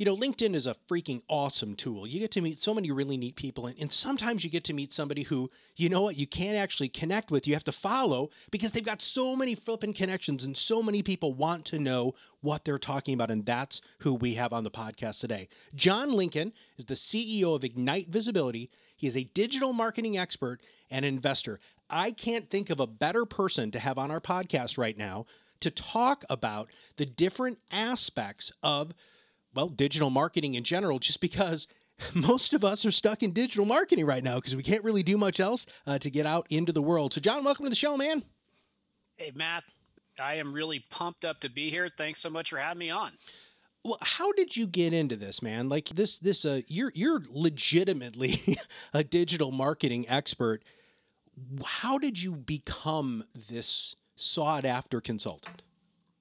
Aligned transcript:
You 0.00 0.06
know, 0.06 0.16
LinkedIn 0.16 0.54
is 0.54 0.66
a 0.66 0.76
freaking 0.88 1.20
awesome 1.28 1.74
tool. 1.74 2.06
You 2.06 2.20
get 2.20 2.30
to 2.30 2.40
meet 2.40 2.58
so 2.58 2.72
many 2.72 2.90
really 2.90 3.18
neat 3.18 3.36
people, 3.36 3.66
and, 3.66 3.78
and 3.78 3.92
sometimes 3.92 4.42
you 4.42 4.48
get 4.48 4.64
to 4.64 4.72
meet 4.72 4.94
somebody 4.94 5.24
who, 5.24 5.50
you 5.76 5.90
know 5.90 6.00
what, 6.00 6.16
you 6.16 6.26
can't 6.26 6.56
actually 6.56 6.88
connect 6.88 7.30
with. 7.30 7.46
You 7.46 7.52
have 7.52 7.64
to 7.64 7.72
follow 7.72 8.30
because 8.50 8.72
they've 8.72 8.82
got 8.82 9.02
so 9.02 9.36
many 9.36 9.54
flipping 9.54 9.92
connections, 9.92 10.42
and 10.42 10.56
so 10.56 10.82
many 10.82 11.02
people 11.02 11.34
want 11.34 11.66
to 11.66 11.78
know 11.78 12.14
what 12.40 12.64
they're 12.64 12.78
talking 12.78 13.12
about. 13.12 13.30
And 13.30 13.44
that's 13.44 13.82
who 13.98 14.14
we 14.14 14.36
have 14.36 14.54
on 14.54 14.64
the 14.64 14.70
podcast 14.70 15.20
today. 15.20 15.50
John 15.74 16.12
Lincoln 16.12 16.54
is 16.78 16.86
the 16.86 16.94
CEO 16.94 17.54
of 17.54 17.62
Ignite 17.62 18.08
Visibility. 18.08 18.70
He 18.96 19.06
is 19.06 19.18
a 19.18 19.24
digital 19.24 19.74
marketing 19.74 20.16
expert 20.16 20.62
and 20.90 21.04
investor. 21.04 21.60
I 21.90 22.12
can't 22.12 22.48
think 22.48 22.70
of 22.70 22.80
a 22.80 22.86
better 22.86 23.26
person 23.26 23.70
to 23.72 23.78
have 23.78 23.98
on 23.98 24.10
our 24.10 24.22
podcast 24.22 24.78
right 24.78 24.96
now 24.96 25.26
to 25.60 25.70
talk 25.70 26.24
about 26.30 26.70
the 26.96 27.04
different 27.04 27.58
aspects 27.70 28.50
of 28.62 28.94
well, 29.54 29.68
digital 29.68 30.10
marketing 30.10 30.54
in 30.54 30.64
general, 30.64 30.98
just 30.98 31.20
because 31.20 31.66
most 32.14 32.54
of 32.54 32.64
us 32.64 32.84
are 32.84 32.90
stuck 32.90 33.22
in 33.22 33.32
digital 33.32 33.64
marketing 33.64 34.06
right 34.06 34.24
now 34.24 34.36
because 34.36 34.56
we 34.56 34.62
can't 34.62 34.84
really 34.84 35.02
do 35.02 35.16
much 35.16 35.40
else 35.40 35.66
uh, 35.86 35.98
to 35.98 36.10
get 36.10 36.26
out 36.26 36.46
into 36.50 36.72
the 36.72 36.82
world. 36.82 37.12
So, 37.14 37.20
John, 37.20 37.44
welcome 37.44 37.64
to 37.64 37.70
the 37.70 37.76
show, 37.76 37.96
man. 37.96 38.22
Hey, 39.16 39.32
Matt. 39.34 39.64
I 40.18 40.34
am 40.34 40.52
really 40.52 40.84
pumped 40.90 41.24
up 41.24 41.40
to 41.40 41.48
be 41.48 41.70
here. 41.70 41.88
Thanks 41.88 42.20
so 42.20 42.30
much 42.30 42.50
for 42.50 42.58
having 42.58 42.78
me 42.78 42.90
on. 42.90 43.12
Well, 43.84 43.98
how 44.02 44.32
did 44.32 44.56
you 44.56 44.66
get 44.66 44.92
into 44.92 45.16
this, 45.16 45.40
man? 45.40 45.68
Like 45.68 45.88
this, 45.88 46.18
this, 46.18 46.44
uh, 46.44 46.60
you're 46.66 46.92
you're 46.94 47.22
legitimately 47.30 48.58
a 48.92 49.02
digital 49.02 49.50
marketing 49.50 50.06
expert. 50.08 50.62
How 51.64 51.96
did 51.96 52.20
you 52.20 52.32
become 52.32 53.24
this 53.48 53.96
sought 54.16 54.66
after 54.66 55.00
consultant? 55.00 55.62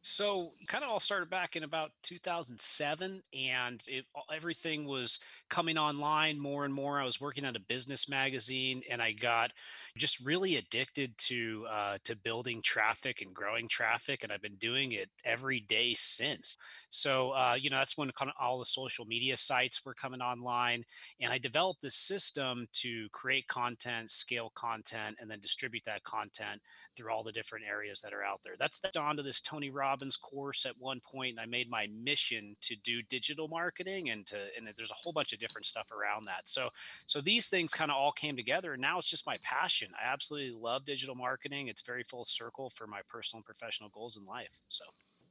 So, 0.01 0.53
kind 0.67 0.83
of 0.83 0.89
all 0.89 0.99
started 0.99 1.29
back 1.29 1.55
in 1.57 1.63
about 1.63 1.91
2007, 2.03 3.21
and 3.33 3.83
it, 3.85 4.05
everything 4.33 4.85
was 4.85 5.19
coming 5.49 5.77
online 5.77 6.39
more 6.39 6.65
and 6.65 6.73
more. 6.73 6.99
I 6.99 7.05
was 7.05 7.21
working 7.21 7.45
at 7.45 7.55
a 7.55 7.59
business 7.59 8.09
magazine, 8.09 8.81
and 8.89 9.01
I 9.01 9.11
got 9.11 9.51
just 9.97 10.19
really 10.19 10.55
addicted 10.57 11.17
to 11.17 11.65
uh, 11.69 11.97
to 12.05 12.15
building 12.15 12.61
traffic 12.61 13.21
and 13.21 13.33
growing 13.33 13.67
traffic, 13.67 14.23
and 14.23 14.31
I've 14.31 14.41
been 14.41 14.55
doing 14.55 14.93
it 14.93 15.09
every 15.23 15.59
day 15.59 15.93
since. 15.93 16.57
So, 16.89 17.31
uh, 17.31 17.57
you 17.59 17.69
know, 17.69 17.77
that's 17.77 17.97
when 17.97 18.09
kind 18.11 18.29
of 18.29 18.35
all 18.39 18.59
the 18.59 18.65
social 18.65 19.05
media 19.05 19.37
sites 19.37 19.85
were 19.85 19.93
coming 19.93 20.21
online, 20.21 20.83
and 21.21 21.31
I 21.31 21.37
developed 21.37 21.81
this 21.81 21.95
system 21.95 22.67
to 22.73 23.07
create 23.11 23.47
content, 23.47 24.09
scale 24.09 24.51
content, 24.55 25.17
and 25.19 25.29
then 25.29 25.39
distribute 25.39 25.83
that 25.85 26.03
content 26.03 26.61
through 26.95 27.11
all 27.11 27.23
the 27.23 27.31
different 27.31 27.65
areas 27.65 28.01
that 28.01 28.13
are 28.13 28.23
out 28.23 28.39
there. 28.43 28.55
That's 28.57 28.79
the 28.79 28.99
onto 28.99 29.23
this 29.23 29.41
Tony 29.41 29.69
Robbins 29.69 30.17
course 30.17 30.65
at 30.65 30.73
one 30.79 30.99
point. 30.99 31.19
point, 31.19 31.31
and 31.31 31.39
I 31.39 31.45
made 31.45 31.69
my 31.69 31.87
mission 31.87 32.55
to 32.61 32.75
do 32.77 33.01
digital 33.03 33.47
marketing 33.47 34.09
and 34.09 34.25
to 34.27 34.37
and 34.57 34.67
there's 34.75 34.91
a 34.91 34.95
whole 34.95 35.13
bunch 35.13 35.33
of 35.33 35.38
different 35.39 35.65
stuff 35.65 35.91
around 35.91 36.25
that. 36.25 36.47
So 36.47 36.69
so 37.05 37.21
these 37.21 37.47
things 37.47 37.73
kind 37.73 37.91
of 37.91 37.97
all 37.97 38.11
came 38.11 38.35
together, 38.35 38.73
and 38.73 38.81
now 38.81 38.97
it's 38.97 39.07
just 39.07 39.25
my 39.25 39.37
passion. 39.41 39.89
I 39.99 40.11
absolutely 40.11 40.57
love 40.59 40.85
digital 40.85 41.15
marketing. 41.15 41.67
It's 41.67 41.81
very 41.81 42.03
full 42.03 42.25
circle 42.25 42.69
for 42.69 42.87
my 42.87 43.01
personal 43.07 43.39
and 43.39 43.45
professional 43.45 43.89
goals 43.89 44.17
in 44.17 44.25
life. 44.25 44.61
So 44.69 44.85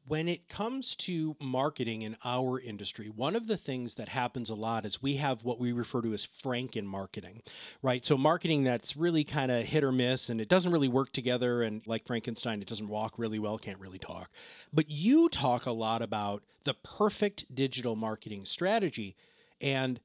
when 0.09 0.27
it 0.27 0.49
comes 0.49 0.97
to 0.97 1.37
marketing 1.38 2.03
in 2.03 2.16
our 2.25 2.59
industry, 2.59 3.10
one 3.15 3.37
of 3.37 3.47
the 3.47 3.59
things 3.59 3.94
that 3.94 4.09
happens 4.09 4.49
a 4.49 4.55
lot 4.55 4.87
is 4.87 5.03
we 5.03 5.16
have 5.16 5.44
what 5.44 5.60
we 5.60 5.71
refer 5.71 6.00
to 6.00 6.15
as 6.15 6.27
Franken 6.27 6.84
marketing, 6.84 7.43
right? 7.82 8.05
So, 8.05 8.16
marketing 8.16 8.65
that's 8.65 8.97
really 8.97 9.22
kind 9.22 9.50
of 9.50 9.66
hit 9.66 9.84
or 9.84 9.93
miss 9.93 10.31
and 10.31 10.41
it 10.41 10.49
doesn't 10.49 10.72
really 10.72 10.88
work 10.88 11.12
together. 11.12 11.62
And 11.62 11.87
like 11.87 12.06
Frankenstein, 12.06 12.62
it 12.62 12.69
doesn't 12.69 12.88
walk 12.88 13.19
really 13.19 13.38
well, 13.38 13.59
can't 13.59 13.78
really 13.78 13.99
talk. 13.99 14.31
But 14.72 14.88
you 14.88 15.28
talk 15.28 15.66
a 15.66 15.72
lot 15.72 16.00
about 16.00 16.43
the 16.65 16.75
perfect 16.75 17.55
digital 17.55 17.94
marketing 17.94 18.47
strategy. 18.47 19.15
And 19.61 20.00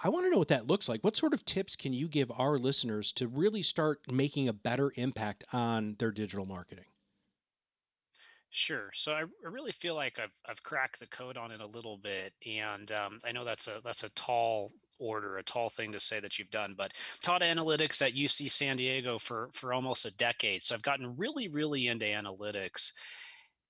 I 0.00 0.08
want 0.10 0.26
to 0.26 0.30
know 0.30 0.38
what 0.38 0.48
that 0.48 0.68
looks 0.68 0.88
like. 0.88 1.02
What 1.02 1.16
sort 1.16 1.34
of 1.34 1.44
tips 1.44 1.74
can 1.74 1.92
you 1.92 2.06
give 2.06 2.30
our 2.30 2.58
listeners 2.58 3.12
to 3.12 3.26
really 3.26 3.62
start 3.62 4.00
making 4.10 4.48
a 4.48 4.52
better 4.52 4.92
impact 4.96 5.44
on 5.52 5.96
their 5.98 6.12
digital 6.12 6.46
marketing? 6.46 6.84
Sure. 8.50 8.90
So 8.94 9.12
I, 9.12 9.20
I 9.22 9.48
really 9.50 9.72
feel 9.72 9.94
like 9.94 10.18
I've 10.18 10.32
I've 10.46 10.62
cracked 10.62 11.00
the 11.00 11.06
code 11.08 11.36
on 11.36 11.50
it 11.50 11.60
a 11.60 11.66
little 11.66 11.98
bit, 11.98 12.32
and 12.46 12.90
um, 12.92 13.18
I 13.24 13.32
know 13.32 13.44
that's 13.44 13.66
a 13.66 13.80
that's 13.84 14.04
a 14.04 14.08
tall 14.10 14.72
order, 14.98 15.36
a 15.36 15.42
tall 15.42 15.68
thing 15.68 15.92
to 15.92 16.00
say 16.00 16.18
that 16.20 16.38
you've 16.38 16.50
done. 16.50 16.74
But 16.76 16.94
taught 17.20 17.42
analytics 17.42 18.00
at 18.00 18.14
UC 18.14 18.50
San 18.50 18.76
Diego 18.76 19.18
for 19.18 19.50
for 19.52 19.74
almost 19.74 20.06
a 20.06 20.16
decade, 20.16 20.62
so 20.62 20.74
I've 20.74 20.82
gotten 20.82 21.14
really 21.16 21.48
really 21.48 21.88
into 21.88 22.06
analytics, 22.06 22.92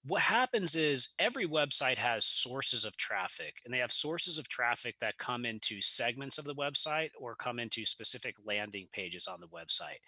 what 0.08 0.22
happens 0.22 0.74
is 0.74 1.10
every 1.18 1.46
website 1.46 1.98
has 1.98 2.24
sources 2.24 2.86
of 2.86 2.96
traffic 2.96 3.56
and 3.64 3.74
they 3.74 3.78
have 3.78 3.92
sources 3.92 4.38
of 4.38 4.48
traffic 4.48 4.94
that 5.00 5.18
come 5.18 5.44
into 5.44 5.82
segments 5.82 6.38
of 6.38 6.46
the 6.46 6.54
website 6.54 7.10
or 7.20 7.34
come 7.34 7.58
into 7.58 7.84
specific 7.84 8.34
landing 8.44 8.88
pages 8.92 9.26
on 9.26 9.38
the 9.38 9.46
website. 9.48 9.98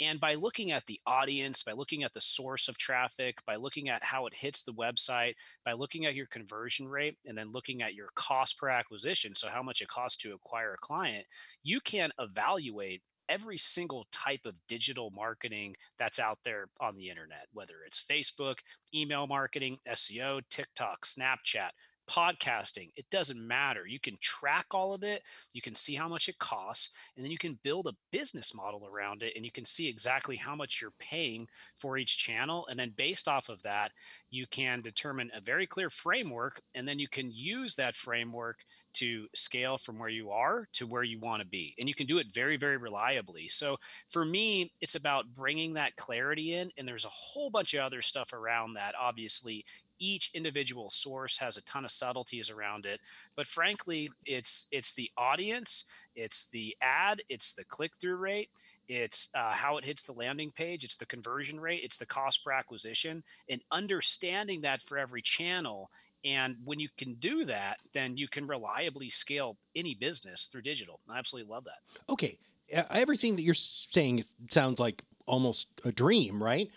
And 0.00 0.18
by 0.18 0.34
looking 0.34 0.72
at 0.72 0.84
the 0.86 1.00
audience 1.06 1.62
by 1.62 1.72
looking 1.72 2.02
at 2.02 2.12
the 2.12 2.20
source 2.20 2.66
of 2.66 2.76
traffic 2.78 3.36
by 3.46 3.54
looking 3.54 3.88
at 3.88 4.02
how 4.02 4.26
it 4.26 4.34
hits 4.34 4.64
the 4.64 4.72
website 4.72 5.34
by 5.64 5.72
looking 5.72 6.04
at 6.04 6.16
your 6.16 6.26
conversion 6.26 6.88
rate 6.88 7.16
and 7.24 7.38
then 7.38 7.52
looking 7.52 7.80
at 7.80 7.94
your 7.94 8.08
cost 8.16 8.58
per 8.58 8.68
acquisition 8.68 9.36
so 9.36 9.48
how 9.48 9.62
much 9.62 9.80
it 9.80 9.88
costs 9.88 10.20
to 10.22 10.34
acquire 10.34 10.74
a 10.74 10.78
client 10.78 11.24
you 11.62 11.80
can 11.80 12.10
evaluate 12.18 13.02
every 13.28 13.58
single 13.58 14.06
type 14.12 14.46
of 14.46 14.54
digital 14.68 15.10
marketing 15.10 15.76
that's 15.98 16.18
out 16.18 16.38
there 16.44 16.66
on 16.80 16.96
the 16.96 17.08
internet, 17.08 17.46
whether 17.52 17.74
it's 17.86 18.02
Facebook, 18.02 18.56
email 18.94 19.26
marketing, 19.26 19.78
SEO, 19.88 20.42
TikTok, 20.50 21.04
Snapchat, 21.04 21.70
podcasting, 22.08 22.90
it 22.96 23.08
doesn't 23.10 23.46
matter. 23.46 23.86
You 23.86 23.98
can 23.98 24.16
track 24.20 24.66
all 24.72 24.92
of 24.92 25.02
it, 25.02 25.22
you 25.52 25.62
can 25.62 25.74
see 25.74 25.94
how 25.94 26.08
much 26.08 26.28
it 26.28 26.38
costs, 26.38 26.90
and 27.16 27.24
then 27.24 27.32
you 27.32 27.38
can 27.38 27.58
build 27.62 27.86
a 27.86 27.96
business 28.12 28.54
model 28.54 28.86
around 28.86 29.22
it 29.22 29.32
and 29.36 29.44
you 29.44 29.50
can 29.50 29.64
see 29.64 29.88
exactly 29.88 30.36
how 30.36 30.54
much 30.54 30.80
you're 30.80 30.92
paying 30.98 31.48
for 31.78 31.96
each 31.96 32.18
channel. 32.18 32.66
And 32.68 32.78
then 32.78 32.92
based 32.96 33.28
off 33.28 33.48
of 33.48 33.62
that, 33.62 33.92
you 34.30 34.46
can 34.50 34.82
determine 34.82 35.30
a 35.34 35.40
very 35.40 35.66
clear 35.66 35.90
framework, 35.90 36.60
and 36.74 36.86
then 36.86 36.98
you 36.98 37.08
can 37.08 37.30
use 37.30 37.74
that 37.76 37.94
framework 37.94 38.58
to 38.94 39.26
scale 39.34 39.76
from 39.78 39.98
where 39.98 40.08
you 40.08 40.30
are 40.30 40.68
to 40.72 40.86
where 40.86 41.02
you 41.02 41.18
want 41.18 41.42
to 41.42 41.48
be. 41.48 41.74
And 41.78 41.88
you 41.88 41.94
can 41.94 42.06
do 42.06 42.18
it 42.18 42.32
very, 42.32 42.56
very 42.56 42.76
reliably. 42.76 43.48
So 43.48 43.76
for 44.08 44.24
me, 44.24 44.72
it's 44.80 44.94
about 44.94 45.26
bringing 45.34 45.74
that 45.74 45.96
clarity 45.96 46.54
in. 46.54 46.70
And 46.76 46.86
there's 46.86 47.04
a 47.04 47.10
whole 47.10 47.50
bunch 47.50 47.74
of 47.74 47.80
other 47.80 48.02
stuff 48.02 48.32
around 48.32 48.74
that. 48.74 48.94
Obviously, 48.98 49.64
each 49.98 50.30
individual 50.34 50.90
source 50.90 51.38
has 51.38 51.56
a 51.56 51.62
ton 51.62 51.84
of 51.84 51.90
subtleties 51.90 52.50
around 52.50 52.84
it 52.84 53.00
but 53.36 53.46
frankly 53.46 54.10
it's 54.26 54.66
it's 54.72 54.92
the 54.94 55.10
audience 55.16 55.84
it's 56.16 56.48
the 56.50 56.76
ad 56.82 57.22
it's 57.28 57.54
the 57.54 57.64
click-through 57.64 58.16
rate 58.16 58.50
it's 58.88 59.30
uh, 59.34 59.52
how 59.52 59.78
it 59.78 59.84
hits 59.84 60.02
the 60.02 60.12
landing 60.12 60.50
page 60.50 60.84
it's 60.84 60.96
the 60.96 61.06
conversion 61.06 61.58
rate 61.58 61.80
it's 61.82 61.96
the 61.96 62.06
cost 62.06 62.44
per 62.44 62.52
acquisition 62.52 63.22
and 63.48 63.60
understanding 63.70 64.60
that 64.60 64.82
for 64.82 64.98
every 64.98 65.22
channel 65.22 65.90
and 66.24 66.56
when 66.64 66.80
you 66.80 66.88
can 66.96 67.14
do 67.14 67.44
that, 67.44 67.78
then 67.92 68.16
you 68.16 68.28
can 68.28 68.46
reliably 68.46 69.10
scale 69.10 69.58
any 69.76 69.94
business 69.94 70.46
through 70.46 70.62
digital. 70.62 71.00
I 71.08 71.18
absolutely 71.18 71.50
love 71.50 71.64
that. 71.64 71.78
Okay. 72.08 72.38
Everything 72.70 73.36
that 73.36 73.42
you're 73.42 73.54
saying 73.54 74.24
sounds 74.50 74.80
like 74.80 75.02
almost 75.26 75.66
a 75.84 75.92
dream, 75.92 76.42
right? 76.42 76.70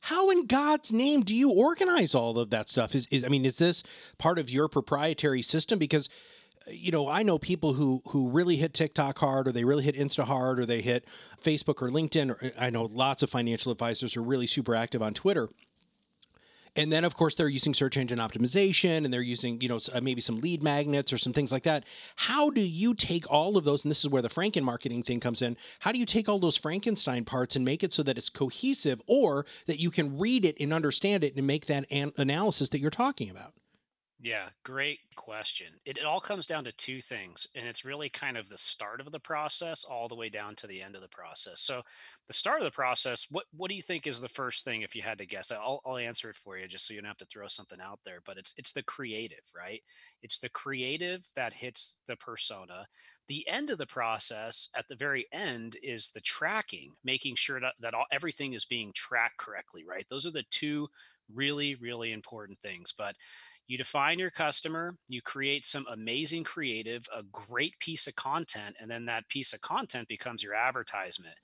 How 0.00 0.30
in 0.30 0.46
God's 0.46 0.92
name 0.92 1.22
do 1.22 1.34
you 1.34 1.50
organize 1.50 2.14
all 2.14 2.38
of 2.38 2.50
that 2.50 2.68
stuff? 2.68 2.94
Is, 2.94 3.06
is 3.10 3.24
I 3.24 3.28
mean, 3.28 3.44
is 3.44 3.56
this 3.56 3.82
part 4.18 4.38
of 4.38 4.50
your 4.50 4.68
proprietary 4.68 5.42
system? 5.42 5.78
Because 5.78 6.08
uh, 6.66 6.72
you 6.72 6.90
know, 6.90 7.08
I 7.08 7.22
know 7.22 7.38
people 7.38 7.72
who 7.72 8.02
who 8.08 8.28
really 8.28 8.56
hit 8.56 8.74
TikTok 8.74 9.18
hard, 9.18 9.48
or 9.48 9.52
they 9.52 9.64
really 9.64 9.84
hit 9.84 9.96
Insta 9.96 10.24
hard, 10.24 10.60
or 10.60 10.66
they 10.66 10.82
hit 10.82 11.06
Facebook 11.42 11.80
or 11.80 11.88
LinkedIn. 11.88 12.30
Or 12.30 12.44
uh, 12.44 12.50
I 12.58 12.70
know 12.70 12.84
lots 12.84 13.22
of 13.22 13.30
financial 13.30 13.72
advisors 13.72 14.16
are 14.16 14.22
really 14.22 14.46
super 14.46 14.74
active 14.74 15.02
on 15.02 15.14
Twitter. 15.14 15.48
And 16.76 16.92
then, 16.92 17.04
of 17.04 17.14
course, 17.14 17.34
they're 17.36 17.48
using 17.48 17.72
search 17.72 17.96
engine 17.96 18.18
optimization 18.18 19.04
and 19.04 19.12
they're 19.12 19.22
using, 19.22 19.60
you 19.60 19.68
know, 19.68 19.78
uh, 19.92 20.00
maybe 20.00 20.20
some 20.20 20.40
lead 20.40 20.62
magnets 20.62 21.12
or 21.12 21.18
some 21.18 21.32
things 21.32 21.52
like 21.52 21.62
that. 21.64 21.84
How 22.16 22.50
do 22.50 22.60
you 22.60 22.94
take 22.94 23.30
all 23.30 23.56
of 23.56 23.64
those? 23.64 23.84
And 23.84 23.90
this 23.90 24.00
is 24.00 24.10
where 24.10 24.22
the 24.22 24.28
Franken 24.28 24.62
marketing 24.62 25.02
thing 25.02 25.20
comes 25.20 25.40
in. 25.40 25.56
How 25.80 25.92
do 25.92 25.98
you 26.00 26.06
take 26.06 26.28
all 26.28 26.38
those 26.38 26.56
Frankenstein 26.56 27.24
parts 27.24 27.54
and 27.54 27.64
make 27.64 27.84
it 27.84 27.92
so 27.92 28.02
that 28.02 28.18
it's 28.18 28.28
cohesive 28.28 29.00
or 29.06 29.46
that 29.66 29.78
you 29.78 29.90
can 29.90 30.18
read 30.18 30.44
it 30.44 30.56
and 30.58 30.72
understand 30.72 31.22
it 31.22 31.36
and 31.36 31.46
make 31.46 31.66
that 31.66 31.86
an- 31.90 32.12
analysis 32.16 32.70
that 32.70 32.80
you're 32.80 32.90
talking 32.90 33.30
about? 33.30 33.52
Yeah, 34.24 34.48
great 34.64 35.00
question. 35.16 35.66
It, 35.84 35.98
it 35.98 36.06
all 36.06 36.20
comes 36.20 36.46
down 36.46 36.64
to 36.64 36.72
two 36.72 37.02
things, 37.02 37.46
and 37.54 37.66
it's 37.68 37.84
really 37.84 38.08
kind 38.08 38.38
of 38.38 38.48
the 38.48 38.56
start 38.56 39.02
of 39.02 39.12
the 39.12 39.20
process 39.20 39.84
all 39.84 40.08
the 40.08 40.14
way 40.14 40.30
down 40.30 40.56
to 40.56 40.66
the 40.66 40.80
end 40.80 40.94
of 40.94 41.02
the 41.02 41.08
process. 41.08 41.60
So, 41.60 41.82
the 42.26 42.32
start 42.32 42.58
of 42.60 42.64
the 42.64 42.70
process, 42.70 43.26
what 43.30 43.44
what 43.52 43.68
do 43.68 43.74
you 43.74 43.82
think 43.82 44.06
is 44.06 44.22
the 44.22 44.28
first 44.30 44.64
thing 44.64 44.80
if 44.80 44.96
you 44.96 45.02
had 45.02 45.18
to 45.18 45.26
guess? 45.26 45.52
I'll, 45.52 45.82
I'll 45.84 45.98
answer 45.98 46.30
it 46.30 46.36
for 46.36 46.56
you 46.56 46.66
just 46.66 46.86
so 46.86 46.94
you 46.94 47.02
don't 47.02 47.08
have 47.08 47.18
to 47.18 47.26
throw 47.26 47.46
something 47.48 47.82
out 47.82 48.00
there. 48.06 48.20
But 48.24 48.38
it's 48.38 48.54
it's 48.56 48.72
the 48.72 48.82
creative, 48.82 49.44
right? 49.54 49.82
It's 50.22 50.38
the 50.38 50.48
creative 50.48 51.26
that 51.36 51.52
hits 51.52 52.00
the 52.06 52.16
persona. 52.16 52.86
The 53.28 53.46
end 53.48 53.68
of 53.70 53.78
the 53.78 53.86
process, 53.86 54.68
at 54.74 54.88
the 54.88 54.96
very 54.96 55.26
end, 55.32 55.76
is 55.82 56.10
the 56.10 56.20
tracking, 56.20 56.92
making 57.04 57.36
sure 57.36 57.58
that, 57.60 57.72
that 57.80 57.94
all, 57.94 58.04
everything 58.12 58.52
is 58.52 58.66
being 58.66 58.92
tracked 58.94 59.38
correctly, 59.38 59.82
right? 59.84 60.06
Those 60.08 60.26
are 60.26 60.30
the 60.30 60.44
two 60.50 60.88
really 61.32 61.74
really 61.76 62.12
important 62.12 62.58
things 62.58 62.92
but 62.92 63.16
you 63.66 63.78
define 63.78 64.18
your 64.18 64.30
customer, 64.30 64.96
you 65.08 65.22
create 65.22 65.64
some 65.64 65.86
amazing 65.90 66.44
creative, 66.44 67.06
a 67.14 67.22
great 67.24 67.78
piece 67.78 68.06
of 68.06 68.16
content, 68.16 68.76
and 68.80 68.90
then 68.90 69.06
that 69.06 69.28
piece 69.28 69.52
of 69.52 69.60
content 69.60 70.08
becomes 70.08 70.42
your 70.42 70.54
advertisement. 70.54 71.36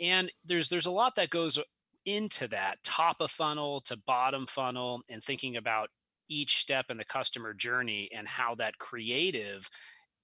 And 0.00 0.30
there's 0.44 0.68
there's 0.68 0.86
a 0.86 0.90
lot 0.90 1.16
that 1.16 1.30
goes 1.30 1.58
into 2.04 2.48
that 2.48 2.82
top 2.84 3.16
of 3.20 3.30
funnel 3.30 3.80
to 3.82 3.96
bottom 4.06 4.46
funnel 4.46 5.00
and 5.08 5.22
thinking 5.22 5.56
about 5.56 5.88
each 6.28 6.58
step 6.58 6.86
in 6.90 6.96
the 6.96 7.04
customer 7.04 7.54
journey 7.54 8.08
and 8.14 8.26
how 8.26 8.54
that 8.56 8.78
creative 8.78 9.68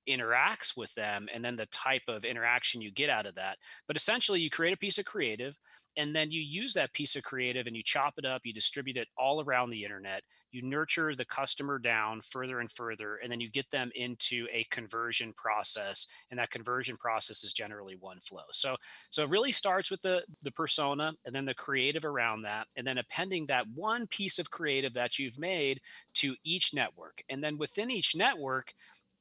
interacts 0.09 0.77
with 0.77 0.95
them 0.95 1.29
and 1.33 1.45
then 1.45 1.57
the 1.57 1.67
type 1.67 2.03
of 2.09 2.25
interaction 2.25 2.81
you 2.81 2.91
get 2.91 3.11
out 3.11 3.27
of 3.27 3.35
that. 3.35 3.59
But 3.87 3.97
essentially, 3.97 4.41
you 4.41 4.51
create 4.51 4.75
a 4.75 4.79
piece 4.79 4.99
of 4.99 5.05
creative 5.05 5.59
and 5.97 6.15
then 6.15 6.31
you 6.31 6.41
use 6.41 6.75
that 6.75 6.93
piece 6.93 7.17
of 7.17 7.25
creative 7.25 7.67
and 7.67 7.77
you 7.77 7.83
chop 7.83 8.15
it 8.17 8.25
up, 8.25 8.43
you 8.45 8.53
distribute 8.53 8.97
it 8.97 9.09
all 9.17 9.43
around 9.43 9.71
the 9.71 9.83
internet, 9.83 10.23
you 10.53 10.63
nurture 10.63 11.15
the 11.15 11.25
customer 11.25 11.79
down 11.79 12.21
further 12.21 12.61
and 12.61 12.71
further, 12.71 13.17
and 13.17 13.31
then 13.31 13.41
you 13.41 13.51
get 13.51 13.71
them 13.71 13.91
into 13.95 14.47
a 14.53 14.67
conversion 14.71 15.33
process. 15.37 16.07
And 16.31 16.39
that 16.41 16.51
conversion 16.51 16.97
process 16.97 17.45
is 17.45 17.53
generally 17.53 17.97
one 17.97 18.21
flow. 18.21 18.43
So, 18.51 18.77
so 19.11 19.23
it 19.23 19.31
really 19.31 19.53
starts 19.53 19.91
with 19.91 20.03
the, 20.03 20.25
the 20.43 20.53
persona 20.53 21.13
and 21.25 21.35
then 21.35 21.45
the 21.45 21.55
creative 21.55 22.05
around 22.05 22.43
that, 22.43 22.67
and 22.77 22.87
then 22.87 22.99
appending 22.99 23.47
that 23.47 23.67
one 23.75 24.07
piece 24.07 24.39
of 24.39 24.51
creative 24.51 24.95
that 24.95 25.19
you've 25.19 25.39
made 25.39 25.81
to 26.15 26.35
each 26.45 26.75
network. 26.75 27.23
And 27.29 27.43
then 27.43 27.59
within 27.59 27.91
each 27.91 28.17
network, 28.17 28.73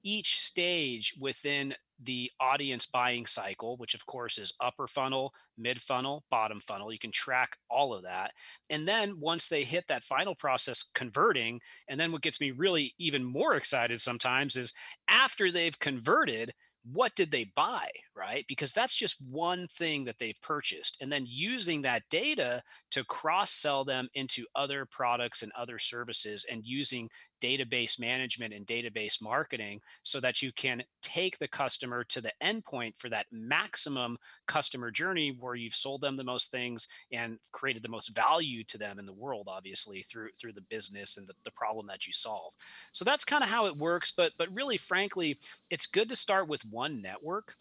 each 0.03 0.39
stage 0.39 1.13
within 1.19 1.73
the 2.01 2.31
audience 2.39 2.85
buying 2.85 3.25
cycle, 3.25 3.75
which 3.77 3.93
of 3.93 4.05
course 4.05 4.37
is 4.37 4.53
upper 4.61 4.87
funnel, 4.87 5.33
mid 5.57 5.81
funnel, 5.81 6.23
bottom 6.31 6.59
funnel. 6.59 6.91
You 6.91 6.99
can 6.99 7.11
track 7.11 7.57
all 7.69 7.93
of 7.93 8.03
that. 8.03 8.31
And 8.69 8.87
then 8.87 9.19
once 9.19 9.47
they 9.47 9.63
hit 9.63 9.85
that 9.87 10.03
final 10.03 10.35
process 10.35 10.83
converting, 10.95 11.59
and 11.89 11.99
then 11.99 12.11
what 12.11 12.21
gets 12.21 12.39
me 12.39 12.51
really 12.51 12.93
even 12.97 13.23
more 13.23 13.55
excited 13.55 13.99
sometimes 13.99 14.55
is 14.55 14.73
after 15.09 15.51
they've 15.51 15.77
converted, 15.77 16.53
what 16.91 17.13
did 17.15 17.31
they 17.31 17.51
buy, 17.55 17.89
right? 18.15 18.45
Because 18.47 18.71
that's 18.71 18.95
just 18.95 19.17
one 19.29 19.67
thing 19.67 20.05
that 20.05 20.17
they've 20.17 20.39
purchased. 20.41 20.97
And 21.01 21.11
then 21.11 21.25
using 21.27 21.81
that 21.81 22.03
data 22.09 22.63
to 22.91 23.03
cross 23.03 23.51
sell 23.51 23.83
them 23.83 24.07
into 24.13 24.45
other 24.55 24.85
products 24.85 25.43
and 25.43 25.51
other 25.57 25.77
services 25.77 26.45
and 26.49 26.65
using 26.65 27.09
database 27.39 27.99
management 27.99 28.53
and 28.53 28.65
database 28.65 29.21
marketing 29.21 29.81
so 30.03 30.19
that 30.19 30.41
you 30.41 30.51
can 30.51 30.83
take 31.01 31.37
the 31.37 31.47
customer 31.47 32.03
to 32.03 32.21
the 32.21 32.31
endpoint 32.43 32.97
for 32.97 33.09
that 33.09 33.25
maximum 33.31 34.17
customer 34.47 34.91
journey 34.91 35.35
where 35.39 35.55
you've 35.55 35.75
sold 35.75 36.01
them 36.01 36.15
the 36.15 36.23
most 36.23 36.51
things 36.51 36.87
and 37.11 37.37
created 37.51 37.83
the 37.83 37.89
most 37.89 38.09
value 38.15 38.63
to 38.63 38.77
them 38.77 38.99
in 38.99 39.05
the 39.05 39.13
world 39.13 39.47
obviously 39.49 40.01
through 40.01 40.29
through 40.39 40.53
the 40.53 40.61
business 40.61 41.17
and 41.17 41.27
the, 41.27 41.33
the 41.43 41.51
problem 41.51 41.87
that 41.87 42.05
you 42.07 42.13
solve. 42.13 42.53
So 42.91 43.05
that's 43.05 43.25
kind 43.25 43.43
of 43.43 43.49
how 43.49 43.65
it 43.65 43.77
works 43.77 44.11
but 44.11 44.33
but 44.37 44.53
really 44.53 44.77
frankly 44.77 45.37
it's 45.69 45.87
good 45.87 46.09
to 46.09 46.15
start 46.15 46.47
with 46.47 46.65
one 46.65 47.01
network 47.01 47.55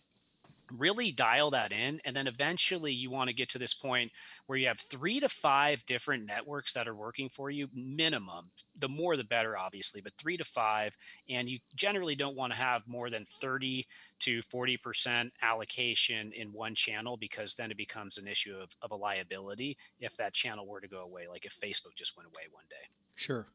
really 0.76 1.10
dial 1.12 1.50
that 1.50 1.72
in 1.72 2.00
and 2.04 2.14
then 2.14 2.26
eventually 2.26 2.92
you 2.92 3.10
want 3.10 3.28
to 3.28 3.34
get 3.34 3.48
to 3.48 3.58
this 3.58 3.74
point 3.74 4.10
where 4.46 4.58
you 4.58 4.66
have 4.66 4.78
three 4.78 5.20
to 5.20 5.28
five 5.28 5.84
different 5.86 6.26
networks 6.26 6.72
that 6.74 6.88
are 6.88 6.94
working 6.94 7.28
for 7.28 7.50
you 7.50 7.68
minimum 7.74 8.50
the 8.80 8.88
more 8.88 9.16
the 9.16 9.24
better 9.24 9.56
obviously 9.56 10.00
but 10.00 10.12
three 10.18 10.36
to 10.36 10.44
five 10.44 10.96
and 11.28 11.48
you 11.48 11.58
generally 11.74 12.14
don't 12.14 12.36
want 12.36 12.52
to 12.52 12.58
have 12.58 12.86
more 12.86 13.10
than 13.10 13.24
30 13.24 13.86
to 14.20 14.42
40% 14.42 15.30
allocation 15.42 16.32
in 16.32 16.52
one 16.52 16.74
channel 16.74 17.16
because 17.16 17.54
then 17.54 17.70
it 17.70 17.76
becomes 17.76 18.18
an 18.18 18.26
issue 18.26 18.56
of, 18.56 18.70
of 18.82 18.90
a 18.90 18.96
liability 18.96 19.76
if 20.00 20.16
that 20.16 20.32
channel 20.32 20.66
were 20.66 20.80
to 20.80 20.88
go 20.88 21.02
away 21.02 21.26
like 21.28 21.44
if 21.44 21.58
facebook 21.58 21.94
just 21.94 22.16
went 22.16 22.28
away 22.28 22.44
one 22.52 22.64
day 22.68 22.88
sure 23.14 23.48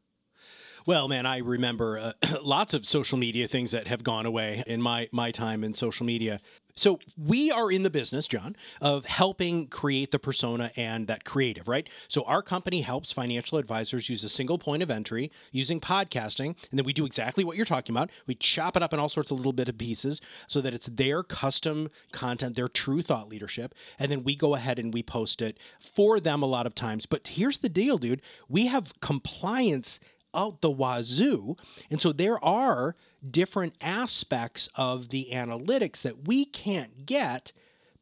well, 0.85 1.07
man, 1.07 1.25
I 1.25 1.37
remember 1.37 1.97
uh, 1.97 2.13
lots 2.43 2.73
of 2.73 2.85
social 2.85 3.17
media 3.17 3.47
things 3.47 3.71
that 3.71 3.87
have 3.87 4.03
gone 4.03 4.25
away 4.25 4.63
in 4.67 4.81
my 4.81 5.07
my 5.11 5.31
time 5.31 5.63
in 5.63 5.73
social 5.73 6.05
media. 6.05 6.41
So 6.75 6.99
we 7.17 7.51
are 7.51 7.71
in 7.71 7.83
the 7.83 7.89
business, 7.89 8.27
John, 8.27 8.55
of 8.81 9.05
helping 9.05 9.67
create 9.67 10.11
the 10.11 10.17
persona 10.17 10.71
and 10.75 11.05
that 11.07 11.23
creative, 11.23 11.67
right? 11.67 11.87
So 12.07 12.23
our 12.23 12.41
company 12.41 12.81
helps 12.81 13.11
financial 13.11 13.59
advisors 13.59 14.09
use 14.09 14.23
a 14.23 14.29
single 14.29 14.57
point 14.57 14.81
of 14.81 14.89
entry 14.89 15.31
using 15.51 15.79
podcasting, 15.79 16.55
and 16.71 16.79
then 16.79 16.85
we 16.85 16.93
do 16.93 17.05
exactly 17.05 17.43
what 17.43 17.57
you're 17.57 17.65
talking 17.65 17.95
about. 17.95 18.09
We 18.25 18.35
chop 18.35 18.75
it 18.75 18.81
up 18.81 18.91
in 18.91 18.99
all 18.99 19.09
sorts 19.09 19.29
of 19.29 19.37
little 19.37 19.53
bit 19.53 19.69
of 19.69 19.77
pieces 19.77 20.19
so 20.47 20.61
that 20.61 20.73
it's 20.73 20.87
their 20.87 21.21
custom 21.21 21.89
content, 22.11 22.55
their 22.55 22.67
true 22.67 23.03
thought 23.03 23.29
leadership, 23.29 23.75
and 23.99 24.11
then 24.11 24.23
we 24.23 24.35
go 24.35 24.55
ahead 24.55 24.79
and 24.79 24.93
we 24.93 25.03
post 25.03 25.41
it 25.41 25.59
for 25.79 26.19
them 26.19 26.41
a 26.41 26.47
lot 26.47 26.65
of 26.65 26.73
times. 26.73 27.05
But 27.05 27.27
here's 27.27 27.59
the 27.59 27.69
deal, 27.69 27.99
dude. 27.99 28.21
We 28.49 28.65
have 28.65 28.99
compliance 28.99 29.99
out 30.33 30.61
the 30.61 30.71
wazoo. 30.71 31.55
And 31.89 32.01
so 32.01 32.11
there 32.11 32.43
are 32.43 32.95
different 33.29 33.75
aspects 33.81 34.69
of 34.75 35.09
the 35.09 35.29
analytics 35.31 36.01
that 36.01 36.27
we 36.27 36.45
can't 36.45 37.05
get 37.05 37.51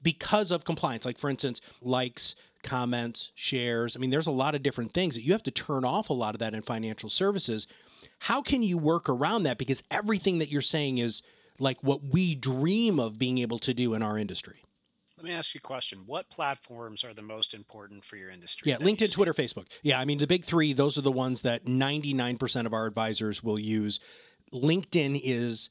because 0.01 0.51
of 0.51 0.63
compliance. 0.63 1.05
Like, 1.05 1.17
for 1.17 1.29
instance, 1.29 1.61
likes, 1.81 2.35
comments, 2.63 3.31
shares. 3.35 3.95
I 3.95 3.99
mean, 3.99 4.09
there's 4.09 4.27
a 4.27 4.31
lot 4.31 4.55
of 4.55 4.63
different 4.63 4.93
things 4.93 5.15
that 5.15 5.21
you 5.21 5.31
have 5.33 5.43
to 5.43 5.51
turn 5.51 5.85
off 5.85 6.09
a 6.09 6.13
lot 6.13 6.35
of 6.35 6.39
that 6.39 6.53
in 6.53 6.61
financial 6.61 7.09
services. 7.09 7.67
How 8.19 8.41
can 8.41 8.63
you 8.63 8.77
work 8.77 9.09
around 9.09 9.43
that? 9.43 9.57
Because 9.57 9.83
everything 9.91 10.39
that 10.39 10.49
you're 10.49 10.61
saying 10.61 10.97
is 10.97 11.21
like 11.59 11.77
what 11.81 12.03
we 12.03 12.35
dream 12.35 12.99
of 12.99 13.17
being 13.17 13.37
able 13.39 13.59
to 13.59 13.73
do 13.73 13.93
in 13.93 14.01
our 14.01 14.17
industry. 14.17 14.63
Let 15.21 15.29
me 15.29 15.35
ask 15.35 15.53
you 15.53 15.59
a 15.59 15.67
question. 15.67 16.01
What 16.07 16.31
platforms 16.31 17.03
are 17.03 17.13
the 17.13 17.21
most 17.21 17.53
important 17.53 18.03
for 18.03 18.15
your 18.15 18.31
industry? 18.31 18.71
Yeah, 18.71 18.77
LinkedIn, 18.77 19.13
Twitter, 19.13 19.35
Facebook. 19.35 19.67
Yeah, 19.83 19.99
I 19.99 20.05
mean, 20.05 20.17
the 20.17 20.25
big 20.25 20.45
three, 20.45 20.73
those 20.73 20.97
are 20.97 21.01
the 21.01 21.11
ones 21.11 21.43
that 21.43 21.65
99% 21.65 22.65
of 22.65 22.73
our 22.73 22.87
advisors 22.87 23.43
will 23.43 23.59
use. 23.59 23.99
LinkedIn 24.51 25.21
is, 25.23 25.69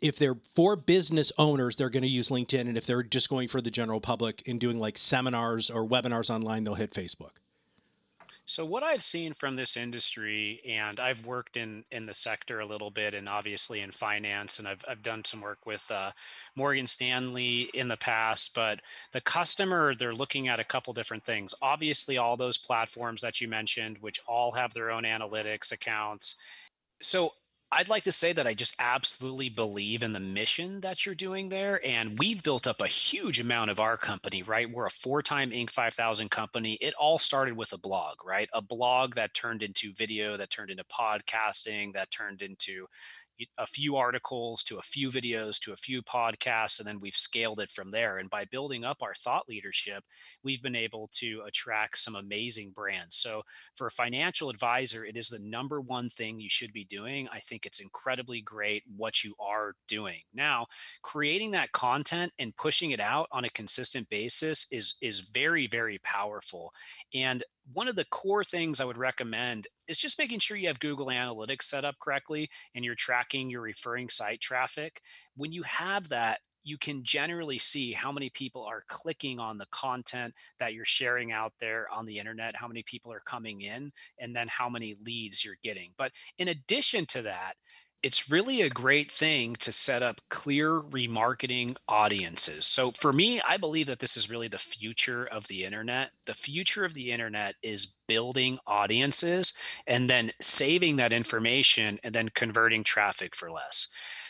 if 0.00 0.16
they're 0.16 0.36
for 0.54 0.76
business 0.76 1.32
owners, 1.38 1.74
they're 1.74 1.90
going 1.90 2.04
to 2.04 2.08
use 2.08 2.28
LinkedIn. 2.28 2.60
And 2.60 2.78
if 2.78 2.86
they're 2.86 3.02
just 3.02 3.28
going 3.28 3.48
for 3.48 3.60
the 3.60 3.70
general 3.72 4.00
public 4.00 4.46
and 4.46 4.60
doing 4.60 4.78
like 4.78 4.96
seminars 4.96 5.68
or 5.68 5.84
webinars 5.84 6.30
online, 6.30 6.62
they'll 6.62 6.76
hit 6.76 6.92
Facebook. 6.92 7.30
So 8.44 8.64
what 8.64 8.82
I've 8.82 9.04
seen 9.04 9.32
from 9.34 9.54
this 9.54 9.76
industry, 9.76 10.60
and 10.68 10.98
I've 10.98 11.24
worked 11.24 11.56
in 11.56 11.84
in 11.92 12.06
the 12.06 12.14
sector 12.14 12.60
a 12.60 12.66
little 12.66 12.90
bit, 12.90 13.14
and 13.14 13.28
obviously 13.28 13.80
in 13.80 13.92
finance, 13.92 14.58
and 14.58 14.66
I've 14.66 14.84
I've 14.88 15.02
done 15.02 15.24
some 15.24 15.40
work 15.40 15.64
with 15.64 15.88
uh, 15.90 16.10
Morgan 16.56 16.86
Stanley 16.86 17.70
in 17.72 17.86
the 17.86 17.96
past. 17.96 18.52
But 18.54 18.80
the 19.12 19.20
customer, 19.20 19.94
they're 19.94 20.12
looking 20.12 20.48
at 20.48 20.60
a 20.60 20.64
couple 20.64 20.92
different 20.92 21.24
things. 21.24 21.54
Obviously, 21.62 22.18
all 22.18 22.36
those 22.36 22.58
platforms 22.58 23.20
that 23.20 23.40
you 23.40 23.46
mentioned, 23.46 23.98
which 24.00 24.20
all 24.26 24.50
have 24.52 24.74
their 24.74 24.90
own 24.90 25.04
analytics 25.04 25.70
accounts. 25.70 26.34
So 27.00 27.32
I'd 27.74 27.88
like 27.88 28.04
to 28.04 28.12
say 28.12 28.34
that 28.34 28.46
I 28.46 28.52
just 28.52 28.74
absolutely 28.78 29.48
believe 29.48 30.02
in 30.02 30.12
the 30.12 30.20
mission 30.20 30.82
that 30.82 31.06
you're 31.06 31.14
doing 31.14 31.48
there. 31.48 31.80
And 31.86 32.18
we've 32.18 32.42
built 32.42 32.66
up 32.66 32.82
a 32.82 32.86
huge 32.86 33.40
amount 33.40 33.70
of 33.70 33.80
our 33.80 33.96
company, 33.96 34.42
right? 34.42 34.70
We're 34.70 34.84
a 34.84 34.90
four 34.90 35.22
time 35.22 35.50
Inc. 35.50 35.70
5000 35.70 36.30
company. 36.30 36.74
It 36.82 36.92
all 37.00 37.18
started 37.18 37.56
with 37.56 37.72
a 37.72 37.78
blog, 37.78 38.26
right? 38.26 38.50
A 38.52 38.60
blog 38.60 39.14
that 39.14 39.32
turned 39.32 39.62
into 39.62 39.94
video, 39.94 40.36
that 40.36 40.50
turned 40.50 40.70
into 40.70 40.84
podcasting, 40.84 41.94
that 41.94 42.10
turned 42.10 42.42
into 42.42 42.86
a 43.58 43.66
few 43.66 43.96
articles 43.96 44.62
to 44.64 44.78
a 44.78 44.82
few 44.82 45.08
videos 45.08 45.58
to 45.60 45.72
a 45.72 45.76
few 45.76 46.02
podcasts 46.02 46.78
and 46.78 46.86
then 46.86 47.00
we've 47.00 47.14
scaled 47.14 47.60
it 47.60 47.70
from 47.70 47.90
there. 47.90 48.18
And 48.18 48.30
by 48.30 48.44
building 48.46 48.84
up 48.84 49.02
our 49.02 49.14
thought 49.14 49.48
leadership 49.48 50.04
we've 50.42 50.62
been 50.62 50.76
able 50.76 51.08
to 51.14 51.42
attract 51.46 51.98
some 51.98 52.16
amazing 52.16 52.70
brands. 52.70 53.16
So 53.16 53.42
for 53.76 53.86
a 53.86 53.90
financial 53.90 54.50
advisor 54.50 55.04
it 55.04 55.16
is 55.16 55.28
the 55.28 55.38
number 55.38 55.80
one 55.80 56.08
thing 56.08 56.40
you 56.40 56.50
should 56.50 56.72
be 56.72 56.84
doing. 56.84 57.28
I 57.32 57.40
think 57.40 57.66
it's 57.66 57.80
incredibly 57.80 58.40
great 58.40 58.82
what 58.96 59.24
you 59.24 59.34
are 59.40 59.74
doing. 59.88 60.20
Now 60.34 60.66
creating 61.02 61.50
that 61.52 61.72
content 61.72 62.32
and 62.38 62.56
pushing 62.56 62.92
it 62.92 63.00
out 63.00 63.28
on 63.32 63.44
a 63.44 63.50
consistent 63.50 64.08
basis 64.08 64.66
is 64.70 64.94
is 65.00 65.20
very 65.20 65.66
very 65.66 65.98
powerful. 65.98 66.72
And 67.14 67.42
one 67.72 67.88
of 67.88 67.96
the 67.96 68.04
core 68.06 68.44
things 68.44 68.80
I 68.80 68.84
would 68.84 68.98
recommend 68.98 69.66
is 69.88 69.98
just 69.98 70.18
making 70.18 70.40
sure 70.40 70.56
you 70.56 70.68
have 70.68 70.80
Google 70.80 71.06
Analytics 71.06 71.62
set 71.62 71.84
up 71.84 71.96
correctly 72.00 72.50
and 72.74 72.84
you're 72.84 72.94
tracking 72.94 73.50
your 73.50 73.62
referring 73.62 74.08
site 74.08 74.40
traffic. 74.40 75.00
When 75.36 75.52
you 75.52 75.62
have 75.62 76.08
that, 76.08 76.40
you 76.64 76.78
can 76.78 77.02
generally 77.02 77.58
see 77.58 77.92
how 77.92 78.12
many 78.12 78.30
people 78.30 78.64
are 78.64 78.84
clicking 78.88 79.38
on 79.38 79.58
the 79.58 79.66
content 79.72 80.34
that 80.58 80.74
you're 80.74 80.84
sharing 80.84 81.32
out 81.32 81.52
there 81.58 81.88
on 81.92 82.06
the 82.06 82.18
internet, 82.18 82.56
how 82.56 82.68
many 82.68 82.82
people 82.84 83.12
are 83.12 83.22
coming 83.26 83.62
in, 83.62 83.90
and 84.18 84.34
then 84.34 84.46
how 84.48 84.68
many 84.68 84.96
leads 85.04 85.44
you're 85.44 85.56
getting. 85.62 85.90
But 85.98 86.12
in 86.38 86.48
addition 86.48 87.06
to 87.06 87.22
that, 87.22 87.54
it's 88.02 88.30
really 88.30 88.62
a 88.62 88.70
great 88.70 89.10
thing 89.10 89.54
to 89.56 89.70
set 89.70 90.02
up 90.02 90.20
clear 90.28 90.80
remarketing 90.80 91.76
audiences. 91.88 92.66
So 92.66 92.90
for 92.92 93.12
me, 93.12 93.40
I 93.48 93.56
believe 93.56 93.86
that 93.86 94.00
this 94.00 94.16
is 94.16 94.28
really 94.28 94.48
the 94.48 94.58
future 94.58 95.26
of 95.26 95.46
the 95.48 95.64
internet. 95.64 96.10
The 96.26 96.34
future 96.34 96.84
of 96.84 96.94
the 96.94 97.12
internet 97.12 97.54
is 97.62 97.94
building 98.08 98.58
audiences 98.66 99.54
and 99.86 100.10
then 100.10 100.32
saving 100.40 100.96
that 100.96 101.12
information 101.12 101.98
and 102.02 102.14
then 102.14 102.28
converting 102.30 102.82
traffic 102.82 103.36
for 103.36 103.50
less. 103.50 103.86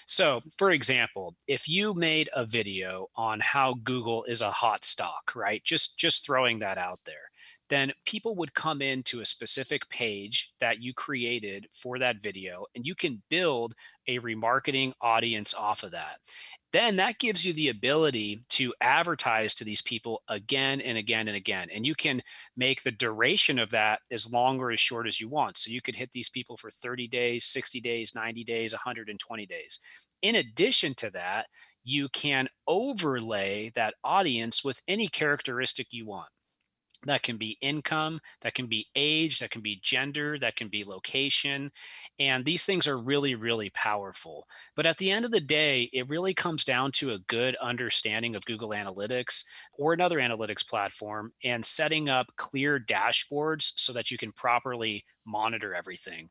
So, 0.06 0.42
for 0.58 0.72
example, 0.72 1.36
if 1.46 1.66
you 1.66 1.94
made 1.94 2.28
a 2.34 2.44
video 2.44 3.08
on 3.16 3.40
how 3.40 3.74
Google 3.82 4.24
is 4.24 4.42
a 4.42 4.50
hot 4.50 4.84
stock, 4.84 5.32
right? 5.34 5.62
Just 5.64 5.98
just 5.98 6.26
throwing 6.26 6.58
that 6.58 6.76
out 6.76 7.00
there 7.06 7.30
then 7.72 7.90
people 8.04 8.34
would 8.36 8.52
come 8.52 8.82
into 8.82 9.20
a 9.20 9.24
specific 9.24 9.88
page 9.88 10.52
that 10.60 10.82
you 10.82 10.92
created 10.92 11.66
for 11.72 11.98
that 11.98 12.20
video 12.20 12.66
and 12.74 12.84
you 12.84 12.94
can 12.94 13.22
build 13.30 13.72
a 14.08 14.18
remarketing 14.18 14.92
audience 15.00 15.54
off 15.54 15.82
of 15.82 15.92
that. 15.92 16.18
Then 16.74 16.96
that 16.96 17.18
gives 17.18 17.46
you 17.46 17.54
the 17.54 17.70
ability 17.70 18.42
to 18.50 18.74
advertise 18.82 19.54
to 19.54 19.64
these 19.64 19.80
people 19.80 20.20
again 20.28 20.82
and 20.82 20.98
again 20.98 21.28
and 21.28 21.36
again. 21.36 21.68
And 21.72 21.86
you 21.86 21.94
can 21.94 22.20
make 22.58 22.82
the 22.82 22.90
duration 22.90 23.58
of 23.58 23.70
that 23.70 24.00
as 24.10 24.30
long 24.30 24.60
or 24.60 24.70
as 24.70 24.78
short 24.78 25.06
as 25.06 25.18
you 25.18 25.30
want. 25.30 25.56
So 25.56 25.70
you 25.70 25.80
could 25.80 25.96
hit 25.96 26.12
these 26.12 26.28
people 26.28 26.58
for 26.58 26.70
30 26.70 27.08
days, 27.08 27.46
60 27.46 27.80
days, 27.80 28.14
90 28.14 28.44
days, 28.44 28.74
120 28.74 29.46
days. 29.46 29.78
In 30.20 30.34
addition 30.34 30.92
to 30.96 31.10
that, 31.12 31.46
you 31.84 32.10
can 32.10 32.50
overlay 32.68 33.72
that 33.76 33.94
audience 34.04 34.62
with 34.62 34.82
any 34.86 35.08
characteristic 35.08 35.86
you 35.90 36.04
want 36.04 36.28
that 37.04 37.22
can 37.22 37.36
be 37.36 37.58
income 37.60 38.20
that 38.40 38.54
can 38.54 38.66
be 38.66 38.86
age 38.94 39.38
that 39.38 39.50
can 39.50 39.60
be 39.60 39.80
gender 39.82 40.38
that 40.38 40.56
can 40.56 40.68
be 40.68 40.84
location 40.84 41.70
and 42.18 42.44
these 42.44 42.64
things 42.64 42.86
are 42.86 42.98
really 42.98 43.34
really 43.34 43.70
powerful. 43.70 44.46
But 44.76 44.86
at 44.86 44.98
the 44.98 45.10
end 45.10 45.24
of 45.24 45.30
the 45.30 45.40
day 45.40 45.90
it 45.92 46.08
really 46.08 46.34
comes 46.34 46.64
down 46.64 46.92
to 46.92 47.12
a 47.12 47.18
good 47.28 47.56
understanding 47.56 48.34
of 48.34 48.44
google 48.44 48.70
analytics 48.70 49.44
or 49.78 49.92
another 49.92 50.18
analytics 50.18 50.66
platform 50.66 51.32
and 51.44 51.64
setting 51.64 52.08
up 52.08 52.26
clear 52.36 52.78
dashboards 52.78 53.72
so 53.76 53.92
that 53.92 54.10
you 54.10 54.18
can 54.18 54.32
properly 54.32 55.04
monitor 55.24 55.74
everything 55.74 56.28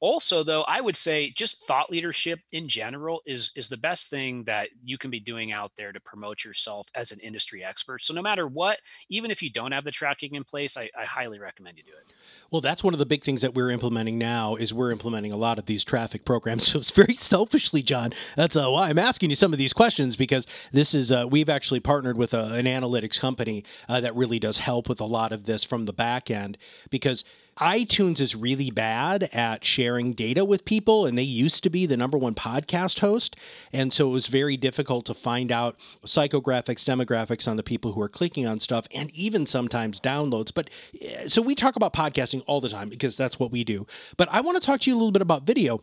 also 0.00 0.42
though 0.42 0.62
i 0.62 0.80
would 0.80 0.96
say 0.96 1.30
just 1.30 1.64
thought 1.66 1.90
leadership 1.90 2.40
in 2.52 2.68
general 2.68 3.22
is 3.26 3.52
is 3.56 3.68
the 3.68 3.76
best 3.76 4.10
thing 4.10 4.44
that 4.44 4.68
you 4.84 4.98
can 4.98 5.10
be 5.10 5.20
doing 5.20 5.52
out 5.52 5.72
there 5.76 5.92
to 5.92 6.00
promote 6.00 6.44
yourself 6.44 6.88
as 6.94 7.12
an 7.12 7.20
industry 7.20 7.64
expert 7.64 8.02
so 8.02 8.12
no 8.12 8.22
matter 8.22 8.46
what 8.46 8.78
even 9.08 9.30
if 9.30 9.42
you 9.42 9.50
don't 9.50 9.72
have 9.72 9.84
the 9.84 9.90
tracking 9.90 10.34
in 10.34 10.44
place 10.44 10.76
i, 10.76 10.88
I 10.98 11.04
highly 11.04 11.38
recommend 11.38 11.78
you 11.78 11.84
do 11.84 11.92
it 11.92 12.12
well, 12.50 12.60
that's 12.60 12.84
one 12.84 12.94
of 12.94 12.98
the 12.98 13.06
big 13.06 13.24
things 13.24 13.42
that 13.42 13.54
we're 13.54 13.70
implementing 13.70 14.18
now 14.18 14.54
is 14.54 14.72
we're 14.72 14.92
implementing 14.92 15.32
a 15.32 15.36
lot 15.36 15.58
of 15.58 15.66
these 15.66 15.84
traffic 15.84 16.24
programs. 16.24 16.66
So 16.76 16.80
it's 16.80 16.90
very 16.90 17.14
selfishly, 17.14 17.80
John. 17.82 18.12
That's 18.34 18.56
uh, 18.56 18.68
why 18.68 18.88
I'm 18.88 18.98
asking 18.98 19.30
you 19.30 19.36
some 19.36 19.52
of 19.52 19.58
these 19.58 19.72
questions 19.72 20.16
because 20.16 20.46
this 20.72 20.94
is 20.94 21.12
uh, 21.12 21.26
we've 21.28 21.48
actually 21.48 21.80
partnered 21.80 22.18
with 22.18 22.34
a, 22.34 22.52
an 22.54 22.66
analytics 22.66 23.20
company 23.20 23.64
uh, 23.88 24.00
that 24.00 24.14
really 24.16 24.38
does 24.38 24.58
help 24.58 24.88
with 24.88 25.00
a 25.00 25.04
lot 25.04 25.32
of 25.32 25.44
this 25.44 25.64
from 25.64 25.84
the 25.84 25.92
back 25.92 26.30
end 26.30 26.58
because 26.90 27.24
iTunes 27.58 28.20
is 28.20 28.36
really 28.36 28.70
bad 28.70 29.30
at 29.32 29.64
sharing 29.64 30.12
data 30.12 30.44
with 30.44 30.64
people, 30.66 31.06
and 31.06 31.16
they 31.16 31.22
used 31.22 31.62
to 31.62 31.70
be 31.70 31.86
the 31.86 31.96
number 31.96 32.18
one 32.18 32.34
podcast 32.34 32.98
host. 32.98 33.36
And 33.72 33.92
so 33.92 34.08
it 34.08 34.12
was 34.12 34.26
very 34.26 34.58
difficult 34.58 35.06
to 35.06 35.14
find 35.14 35.50
out 35.50 35.78
psychographics, 36.04 36.84
demographics 36.84 37.48
on 37.48 37.56
the 37.56 37.62
people 37.62 37.92
who 37.92 38.02
are 38.02 38.08
clicking 38.08 38.46
on 38.46 38.60
stuff, 38.60 38.86
and 38.94 39.10
even 39.12 39.46
sometimes 39.46 40.00
downloads. 40.00 40.52
But 40.52 40.68
eh, 41.00 41.28
so 41.28 41.40
we 41.40 41.54
talk 41.54 41.76
about 41.76 41.94
podcasting 41.94 42.42
all 42.46 42.60
the 42.60 42.68
time 42.68 42.90
because 42.90 43.16
that's 43.16 43.38
what 43.38 43.50
we 43.50 43.64
do. 43.64 43.86
But 44.18 44.28
I 44.30 44.42
want 44.42 44.60
to 44.60 44.64
talk 44.64 44.80
to 44.82 44.90
you 44.90 44.94
a 44.94 44.98
little 44.98 45.12
bit 45.12 45.22
about 45.22 45.44
video 45.44 45.80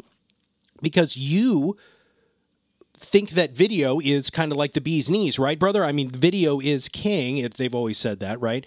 because 0.82 1.18
you 1.18 1.76
think 2.96 3.32
that 3.32 3.52
video 3.52 4.00
is 4.00 4.30
kind 4.30 4.52
of 4.52 4.58
like 4.58 4.74
the 4.74 4.82
bee's 4.82 5.10
knees, 5.10 5.40
right, 5.40 5.58
brother? 5.58 5.84
I 5.84 5.92
mean, 5.92 6.10
video 6.10 6.60
is 6.60 6.88
king. 6.88 7.48
they've 7.58 7.74
always 7.74 7.98
said 7.98 8.20
that, 8.20 8.40
right? 8.40 8.66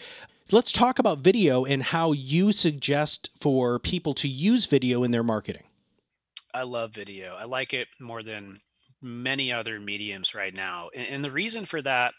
Let's 0.53 0.71
talk 0.71 1.01
about 1.01 1.19
video 1.19 1.65
and 1.65 1.83
how 1.83 2.13
you 2.13 2.53
suggest 2.53 3.31
for 3.41 3.81
people 3.81 4.15
to 4.15 4.29
use 4.29 4.67
video 4.67 5.03
in 5.03 5.11
their 5.11 5.25
marketing. 5.25 5.65
I 6.55 6.63
love 6.63 6.95
video. 6.95 7.35
I 7.35 7.47
like 7.47 7.75
it 7.75 7.89
more 7.99 8.23
than 8.23 8.61
many 9.03 9.53
other 9.53 9.81
mediums 9.81 10.37
right 10.37 10.55
now. 10.55 10.91
And, 10.95 11.25
the 11.25 11.33
reason 11.33 11.65
for 11.65 11.83
that 11.83 12.15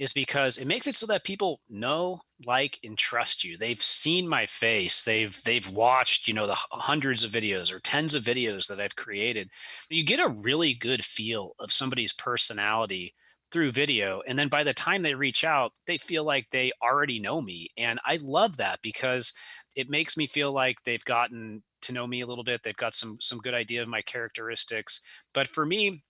is 0.00 0.12
because 0.12 0.58
it 0.58 0.66
makes 0.66 0.88
it 0.88 0.96
so 0.96 1.06
that 1.06 1.22
people 1.22 1.60
know, 1.68 2.22
like, 2.44 2.80
and 2.82 2.98
trust 2.98 3.44
you. 3.44 3.56
They've 3.56 3.80
seen 3.80 4.26
my 4.26 4.46
face. 4.46 5.04
They've 5.04 5.40
they've 5.44 5.70
watched, 5.70 6.26
you 6.26 6.34
know, 6.34 6.48
the 6.48 6.56
hundreds 6.72 7.22
of 7.22 7.30
videos 7.30 7.72
or 7.72 7.78
tens 7.78 8.16
of 8.16 8.24
videos 8.24 8.66
that 8.66 8.80
I've 8.80 8.96
created. 8.96 9.48
You 9.88 10.02
get 10.02 10.18
a 10.18 10.28
really 10.28 10.74
good 10.74 11.04
feel 11.04 11.52
of 11.60 11.70
somebody's 11.70 12.12
personality 12.12 13.14
through 13.50 13.72
video. 13.72 14.22
And 14.26 14.38
then 14.38 14.48
by 14.48 14.64
the 14.64 14.74
time 14.74 15.02
they 15.02 15.14
reach 15.14 15.44
out, 15.44 15.72
they 15.86 15.98
feel 15.98 16.24
like 16.24 16.46
they 16.50 16.72
already 16.82 17.18
know 17.18 17.40
me. 17.40 17.68
And 17.76 18.00
I 18.04 18.18
love 18.22 18.56
that 18.58 18.80
because 18.82 19.32
it 19.76 19.90
makes 19.90 20.16
me 20.16 20.26
feel 20.26 20.52
like 20.52 20.82
they've 20.84 21.04
gotten 21.04 21.62
to 21.82 21.92
know 21.92 22.06
me 22.06 22.20
a 22.20 22.26
little 22.26 22.44
bit. 22.44 22.62
They've 22.62 22.76
got 22.76 22.94
some 22.94 23.18
some 23.20 23.38
good 23.38 23.54
idea 23.54 23.82
of 23.82 23.88
my 23.88 24.02
characteristics. 24.02 25.00
But 25.32 25.48
for 25.48 25.64
me, 25.64 26.02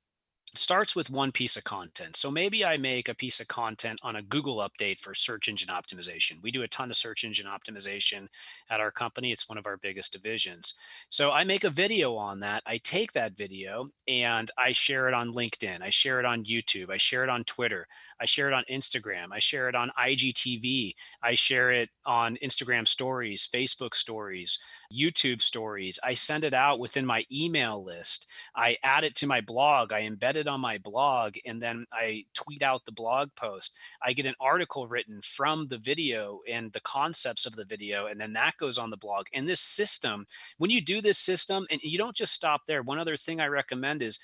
starts 0.55 0.97
with 0.97 1.11
one 1.11 1.33
piece 1.33 1.57
of 1.57 1.65
content. 1.65 2.17
So 2.17 2.31
maybe 2.31 2.65
I 2.65 2.77
make 2.77 3.09
a 3.09 3.15
piece 3.15 3.41
of 3.41 3.49
content 3.49 4.01
on 4.03 4.17
a 4.17 4.23
Google 4.23 4.59
update 4.59 4.99
for 4.99 5.15
search 5.15 5.49
engine 5.49 5.69
optimization. 5.69 6.43
We 6.43 6.51
do 6.51 6.63
a 6.63 6.69
ton 6.69 6.91
of 6.91 6.97
search 6.97 7.25
engine 7.25 7.47
optimization 7.47 8.29
at 8.69 8.81
our 8.81 8.91
company. 8.91 9.33
It's 9.33 9.49
one 9.49 9.59
of 9.59 9.67
our 9.67 9.77
biggest 9.77 10.13
divisions. 10.13 10.75
So 11.09 11.31
I 11.31 11.45
make 11.45 11.65
a 11.65 11.71
video 11.71 12.17
on 12.17 12.41
that. 12.41 12.63
I 12.67 12.79
take 12.79 13.13
that 13.13 13.37
video 13.37 13.89
and 14.09 14.51
I 14.59 14.73
share 14.73 15.09
it 15.09 15.15
on 15.15 15.33
LinkedIn. 15.33 15.83
I 15.83 15.91
share 15.91 16.19
it 16.19 16.27
on 16.27 16.45
YouTube. 16.45 16.91
I 16.91 16.97
share 16.97 17.23
it 17.23 17.31
on 17.31 17.45
Twitter. 17.45 17.87
I 18.21 18.27
share 18.27 18.49
it 18.49 18.55
on 18.55 18.65
Instagram. 18.71 19.29
I 19.33 19.39
share 19.39 19.69
it 19.69 19.75
on 19.75 19.93
IGTV. 19.99 20.95
I 21.23 21.35
share 21.35 21.71
it 21.73 21.91
on 22.05 22.37
Instagram 22.43 22.87
stories, 22.87 23.49
Facebook 23.53 23.95
stories, 23.95 24.59
YouTube 24.93 25.41
stories. 25.41 25.99
I 26.05 26.15
send 26.15 26.45
it 26.45 26.55
out 26.55 26.81
within 26.81 27.07
my 27.07 27.25
email 27.33 27.83
list. 27.83 28.27
I 28.57 28.77
add 28.83 29.05
it 29.05 29.15
to 29.17 29.27
my 29.27 29.41
blog. 29.41 29.93
I 29.93 30.03
embed 30.03 30.37
it 30.37 30.40
on 30.49 30.61
my 30.61 30.79
blog 30.79 31.37
and 31.45 31.61
then 31.61 31.87
I 31.93 32.25
tweet 32.35 32.63
out 32.63 32.85
the 32.85 32.93
blog 32.93 33.31
post. 33.37 33.77
I 34.03 34.13
get 34.13 34.27
an 34.27 34.35
article 34.41 34.87
written 34.87 35.21
from 35.23 35.67
the 35.69 35.79
video 35.79 36.41
and 36.49 36.73
the 36.73 36.81
concepts 36.81 37.47
of 37.47 37.57
the 37.57 37.65
video, 37.65 38.07
and 38.07 38.21
then 38.21 38.33
that 38.35 38.57
goes 38.59 38.79
on 38.79 38.91
the 38.91 38.97
blog. 38.97 39.27
And 39.33 39.49
this 39.49 39.61
system, 39.61 40.27
when 40.59 40.71
you 40.71 40.81
do 40.81 41.01
this 41.01 41.19
system, 41.19 41.67
and 41.71 41.81
you 41.83 41.99
don't 41.99 42.17
just 42.17 42.33
stop 42.33 42.63
there, 42.67 42.83
one 42.83 42.99
other 42.99 43.17
thing 43.17 43.41
I 43.41 43.47
recommend 43.47 44.03
is 44.03 44.19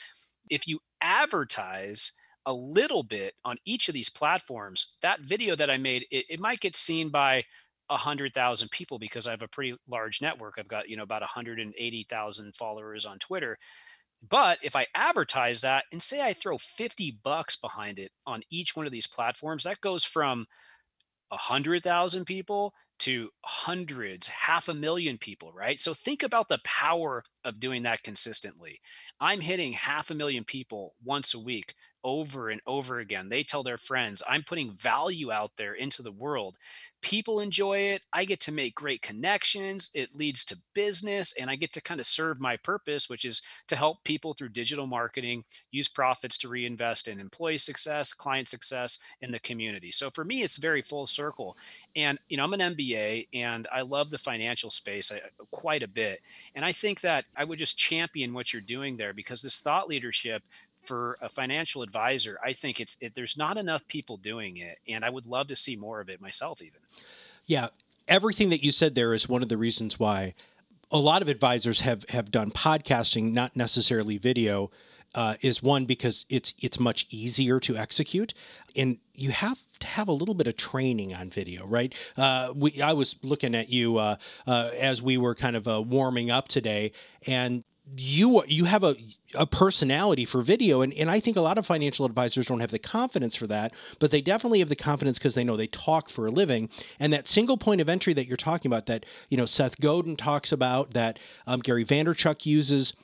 if 0.51 0.69
you 0.69 0.81
advertise 1.01 2.13
a 2.47 2.53
little 2.53 3.03
bit 3.03 3.35
on 3.45 3.57
each 3.65 3.89
of 3.89 3.95
these 3.95 4.09
platforms, 4.09 4.97
that 5.03 5.21
video 5.21 5.57
that 5.57 5.71
I 5.71 5.77
made, 5.79 6.07
it, 6.11 6.27
it 6.29 6.41
might 6.41 6.61
get 6.61 6.77
seen 6.77 7.09
by 7.09 7.45
a 7.89 7.97
hundred 7.97 8.35
thousand 8.35 8.71
people 8.71 8.99
because 8.99 9.27
I 9.27 9.31
have 9.31 9.43
a 9.43 9.49
pretty 9.49 9.77
large 9.89 10.21
network. 10.21 10.55
I've 10.59 10.69
got, 10.69 10.89
you 10.89 10.97
know, 10.97 11.03
about 11.03 11.23
180,000 11.23 12.57
followers 12.57 13.05
on 13.07 13.19
Twitter. 13.19 13.59
But 14.29 14.59
if 14.63 14.75
I 14.75 14.87
advertise 14.95 15.61
that 15.61 15.85
and 15.93 16.01
say 16.03 16.23
I 16.23 16.33
throw 16.33 16.59
50 16.59 17.21
bucks 17.23 17.57
behind 17.57 17.99
it 17.99 18.13
on 18.27 18.43
each 18.51 18.75
one 18.77 18.87
of 18.87 18.93
these 18.93 19.07
platforms, 19.07 19.65
that 19.65 19.81
goes 19.81 20.05
from 20.05 20.47
a 21.31 21.37
hundred 21.37 21.83
thousand 21.83 22.25
people 22.25 22.73
to 22.99 23.29
hundreds, 23.45 24.29
half 24.29 24.69
a 24.69 24.75
million 24.75 25.19
people, 25.19 25.53
right? 25.53 25.81
So 25.81 25.93
think 25.93 26.23
about 26.23 26.49
the 26.49 26.61
power 26.65 27.25
of 27.45 27.61
doing 27.61 27.83
that 27.83 28.03
consistently. 28.03 28.81
I'm 29.21 29.41
hitting 29.41 29.73
half 29.73 30.11
a 30.11 30.15
million 30.15 30.45
people 30.45 30.95
once 31.05 31.35
a 31.35 31.41
week 31.41 31.75
over 32.05 32.51
and 32.51 32.61
over 32.67 32.99
again. 32.99 33.29
They 33.29 33.43
tell 33.43 33.63
their 33.63 33.79
friends, 33.79 34.23
I'm 34.29 34.43
putting 34.43 34.73
value 34.73 35.33
out 35.33 35.53
there 35.57 35.75
into 35.75 36.03
the 36.03 36.13
world. 36.13 36.57
People 37.03 37.41
enjoy 37.41 37.79
it. 37.79 38.03
I 38.13 38.25
get 38.25 38.41
to 38.41 38.53
make 38.53 38.75
great 38.75 39.03
connections. 39.03 39.91
It 39.95 40.15
leads 40.15 40.45
to 40.47 40.59
business, 40.75 41.35
and 41.39 41.49
I 41.49 41.57
get 41.57 41.73
to 41.75 41.81
kind 41.81 42.01
of 42.01 42.07
serve 42.07 42.41
my 42.41 42.57
purpose, 42.57 43.09
which 43.09 43.25
is 43.25 43.43
to 43.69 43.77
help 43.77 44.03
people 44.05 44.33
through 44.33 44.49
digital 44.49 44.87
marketing 44.87 45.45
use 45.71 45.89
profits 45.89 46.39
to 46.39 46.49
reinvest 46.49 47.07
in 47.07 47.21
employee 47.21 47.59
success, 47.59 48.13
client 48.13 48.49
success, 48.49 48.99
in 49.21 49.31
the 49.31 49.39
community. 49.39 49.91
So 49.93 50.11
for 50.11 50.25
me, 50.25 50.43
it's 50.43 50.57
very 50.57 50.83
full 50.83 51.07
circle. 51.07 51.57
And, 51.95 52.19
you 52.29 52.37
know, 52.37 52.45
I'm 52.45 52.55
an 52.55 52.75
MBA 52.77 53.29
and 53.35 53.69
I 53.73 53.83
love 53.83 54.11
the 54.11 54.19
financial 54.19 54.71
space 54.71 55.13
quite 55.53 55.83
a 55.83 55.89
bit. 55.89 56.21
And 56.55 56.65
I 56.65 56.73
think 56.73 57.01
that 57.03 57.25
I 57.37 57.45
would 57.45 57.59
just 57.59 57.79
champion 57.79 58.35
what 58.35 58.53
you're 58.53 58.63
doing 58.63 58.97
there 58.97 59.13
because 59.13 59.43
this 59.43 59.61
thought 59.61 59.89
leadership 59.89 60.43
for 60.87 61.19
a 61.21 61.29
financial 61.29 61.83
advisor, 61.83 62.39
I 62.45 62.53
think 62.53 62.81
it's 62.81 62.97
it, 63.01 63.15
there's 63.15 63.37
not 63.37 63.59
enough 63.59 63.87
people 63.89 64.17
doing 64.17 64.59
it, 64.59 64.79
and 64.89 65.05
I 65.05 65.11
would 65.11 65.27
love 65.27 65.49
to 65.49 65.57
see 65.57 65.77
more 65.77 66.01
of 66.01 66.09
it 66.09 66.21
myself. 66.21 66.63
Even. 66.63 66.81
Yeah, 67.47 67.69
everything 68.09 68.51
that 68.51 68.63
you 68.63 68.73
said 68.73 68.95
there 68.95 69.15
is 69.15 69.29
one 69.29 69.43
of 69.43 69.49
the 69.49 69.57
reasons 69.57 69.99
why 69.99 70.35
a 70.91 70.99
lot 70.99 71.23
of 71.23 71.29
advisors 71.29 71.81
have 71.81 72.09
have 72.09 72.31
done 72.31 72.51
podcasting, 72.51 73.33
not 73.33 73.57
necessarily 73.57 74.19
video, 74.19 74.71
uh, 75.15 75.35
is 75.41 75.63
one 75.63 75.85
because 75.85 76.27
it's 76.29 76.55
it's 76.61 76.79
much 76.79 77.07
easier 77.11 77.59
to 77.61 77.77
execute, 77.77 78.35
and 78.77 78.99
you 79.15 79.31
have 79.31 79.59
to 79.81 79.87
have 79.87 80.09
a 80.09 80.13
little 80.13 80.35
bit 80.35 80.47
of 80.47 80.57
training 80.57 81.15
on 81.15 81.31
video, 81.31 81.67
right? 81.67 81.95
Uh, 82.17 82.53
we 82.55 82.81
I 82.81 82.93
was 82.93 83.17
looking 83.23 83.55
at 83.55 83.69
you 83.69 83.97
uh, 83.99 84.17
uh, 84.47 84.71
as 84.79 85.03
we 85.03 85.17
were 85.17 85.35
kind 85.35 85.57
of 85.57 85.67
uh, 85.67 85.83
warming 85.83 86.31
up 86.31 86.49
today, 86.49 86.93
and 87.27 87.65
you 87.97 88.43
you 88.47 88.65
have 88.65 88.83
a 88.83 88.97
a 89.35 89.47
personality 89.47 90.25
for 90.25 90.41
video 90.43 90.81
and, 90.81 90.93
and 90.95 91.11
I 91.11 91.21
think 91.21 91.37
a 91.37 91.41
lot 91.41 91.59
of 91.59 91.67
financial 91.67 92.07
advisors 92.07 92.47
don't 92.47 92.61
have 92.61 92.71
the 92.71 92.79
confidence 92.79 93.35
for 93.35 93.47
that, 93.49 93.73
but 93.99 94.11
they 94.11 94.21
definitely 94.21 94.61
have 94.61 94.69
the 94.69 94.77
confidence 94.77 95.19
because 95.19 95.35
they 95.35 95.45
know 95.45 95.57
they 95.57 95.67
talk 95.67 96.09
for 96.09 96.27
a 96.27 96.31
living. 96.31 96.69
And 96.99 97.13
that 97.13 97.29
single 97.29 97.57
point 97.57 97.81
of 97.81 97.89
entry 97.89 98.15
that 98.15 98.27
you're 98.27 98.37
talking 98.37 98.71
about 98.71 98.87
that, 98.87 99.05
you 99.29 99.37
know, 99.37 99.47
Seth 99.47 99.81
Godin 99.81 100.17
talks 100.17 100.53
about, 100.53 100.93
that 100.95 101.19
um, 101.47 101.61
Gary 101.61 101.85
Vaynerchuk 101.85 102.47
uses, 102.47 102.95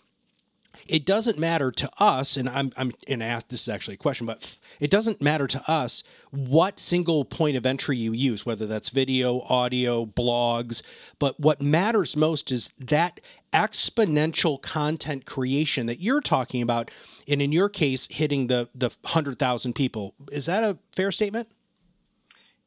it 0.87 1.05
doesn't 1.05 1.39
matter 1.39 1.71
to 1.73 1.91
us, 1.99 2.37
and 2.37 2.49
I'm 2.49 2.73
I'm 2.77 2.93
and 3.09 3.23
ask 3.23 3.49
this 3.49 3.63
is 3.63 3.69
actually 3.69 3.95
a 3.95 3.99
question, 3.99 4.27
but 4.27 4.57
it 4.81 4.91
doesn't 4.91 5.21
matter 5.21 5.47
to 5.47 5.71
us 5.71 6.03
what 6.31 6.81
single 6.81 7.25
point 7.25 7.57
of 7.57 7.67
entry 7.67 7.97
you 7.97 8.13
use, 8.13 8.45
whether 8.47 8.67
that's 8.67 8.89
video, 8.89 9.41
audio, 9.43 10.07
blogs, 10.07 10.83
but 11.19 11.39
what 11.39 11.61
matters 11.61 12.17
most 12.17 12.51
is 12.51 12.73
that 12.79 13.21
exponential 13.53 14.61
content 14.61 15.27
creation 15.27 15.87
that 15.87 16.01
you're 16.01 16.23
talking 16.23 16.63
about, 16.63 16.91
and 17.29 17.43
in 17.43 17.53
your 17.53 17.69
case, 17.69 18.09
hitting 18.11 18.47
the 18.47 18.69
the 18.75 18.91
hundred 19.05 19.39
thousand 19.39 19.75
people. 19.75 20.15
Is 20.31 20.47
that 20.47 20.63
a 20.63 20.79
fair 20.93 21.11
statement? 21.13 21.49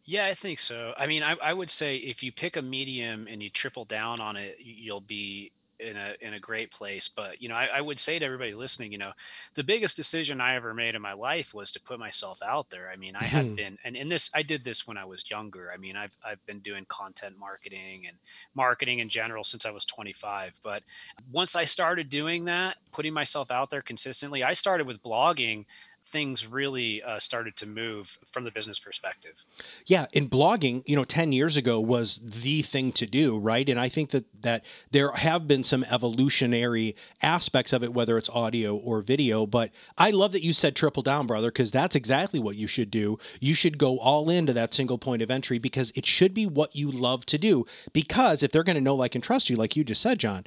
Yeah, 0.08 0.28
I 0.28 0.36
think 0.36 0.60
so. 0.60 0.94
I 0.98 1.08
mean, 1.08 1.24
I, 1.24 1.36
I 1.44 1.52
would 1.52 1.70
say 1.72 1.98
if 1.98 2.22
you 2.22 2.32
pick 2.32 2.58
a 2.58 2.62
medium 2.62 3.28
and 3.28 3.42
you 3.42 3.50
triple 3.50 3.86
down 3.86 4.22
on 4.22 4.36
it, 4.38 4.58
you'll 4.60 5.02
be 5.02 5.52
in 5.80 5.98
a 5.98 6.14
in 6.22 6.34
a 6.34 6.40
great 6.40 6.72
place. 6.72 7.08
But 7.08 7.42
you 7.42 7.50
know, 7.50 7.56
I, 7.56 7.70
I, 7.76 7.82
would 7.82 8.00
say 8.00 8.18
to 8.18 8.26
everybody 8.26 8.54
listening, 8.54 8.92
you 8.92 8.98
know, 8.98 9.12
the 9.54 9.64
biggest 9.64 9.96
decision 9.96 10.42
I 10.42 10.56
ever 10.56 10.74
made 10.74 10.96
in 10.96 11.02
my 11.02 11.14
life 11.14 11.54
was 11.54 11.72
to 11.72 11.82
put 11.82 12.00
myself 12.00 12.42
out 12.44 12.70
there. 12.70 12.90
I 12.92 12.96
mean, 12.96 13.16
I 13.16 13.24
had 13.24 13.46
mm-hmm. 13.46 13.56
been 13.56 13.78
and 13.84 13.96
in 13.96 14.10
this 14.10 14.30
I 14.34 14.42
did 14.42 14.64
this 14.64 14.88
when 14.88 14.98
I 14.98 15.06
was 15.06 15.30
younger. 15.30 15.72
I 15.74 15.78
mean, 15.78 15.96
I've 15.96 16.16
I've 16.24 16.46
been 16.46 16.60
doing 16.60 16.86
content 16.88 17.38
marketing 17.38 18.06
and 18.08 18.18
marketing 18.54 19.00
in 19.00 19.10
general 19.10 19.44
since 19.44 19.66
I 19.66 19.72
was 19.72 19.86
25. 19.86 20.60
But 20.64 20.84
once 21.32 21.56
I 21.56 21.66
started 21.66 22.10
doing 22.10 22.46
that, 22.46 22.78
putting 22.92 23.14
myself 23.14 23.52
out 23.52 23.70
there 23.70 23.82
consistently, 23.82 24.44
I 24.44 24.54
started 24.54 24.88
with 24.88 25.04
blogging 25.04 25.66
things 26.06 26.46
really 26.46 27.02
uh, 27.02 27.18
started 27.18 27.56
to 27.56 27.66
move 27.66 28.20
from 28.32 28.44
the 28.44 28.52
business 28.52 28.78
perspective. 28.78 29.44
Yeah, 29.88 30.06
in 30.14 30.30
blogging, 30.30 30.84
you 30.86 30.96
know, 30.96 31.04
10 31.04 31.32
years 31.32 31.58
ago 31.58 31.80
was 31.80 32.20
the 32.24 32.62
thing 32.62 32.92
to 32.94 33.08
do, 33.08 33.40
right? 33.40 33.68
And 33.68 33.80
I 33.80 33.90
think 33.90 34.12
that 34.12 34.26
that 34.42 34.64
there 34.92 35.12
have 35.14 35.48
been 35.48 35.64
some 35.64 35.84
evolutionary 35.90 36.96
aspects 37.24 37.74
of 37.74 37.84
it 37.84 37.94
whether 37.94 38.20
it's 38.20 38.30
audio 38.30 38.76
or 38.76 39.02
video, 39.02 39.48
but 39.48 39.72
I 39.98 40.12
love 40.12 40.32
that 40.34 40.44
you 40.44 40.54
said 40.54 40.76
triple 40.76 41.02
down, 41.02 41.26
brother, 41.26 41.50
cuz 41.50 41.72
that's 41.72 41.96
exactly 41.96 42.40
what 42.40 42.56
you 42.56 42.68
should 42.68 42.92
do. 42.92 43.18
You 43.40 43.56
should 43.56 43.80
go 43.80 43.98
all 43.98 44.30
into 44.30 44.54
that 44.54 44.76
single 44.76 45.00
point 45.00 45.24
of 45.24 45.32
entry 45.32 45.58
because 45.58 45.92
it 45.96 46.06
should 46.06 46.36
be 46.36 46.46
what 46.46 46.76
you 46.76 46.92
love 46.92 47.26
to 47.28 47.40
do 47.40 47.66
because 47.94 48.44
if 48.44 48.52
they're 48.52 48.64
going 48.64 48.76
to 48.76 48.82
know 48.82 48.96
like 48.96 49.16
and 49.16 49.24
trust 49.24 49.50
you 49.50 49.56
like 49.56 49.76
you 49.76 49.84
just 49.84 50.02
said, 50.02 50.20
John, 50.20 50.46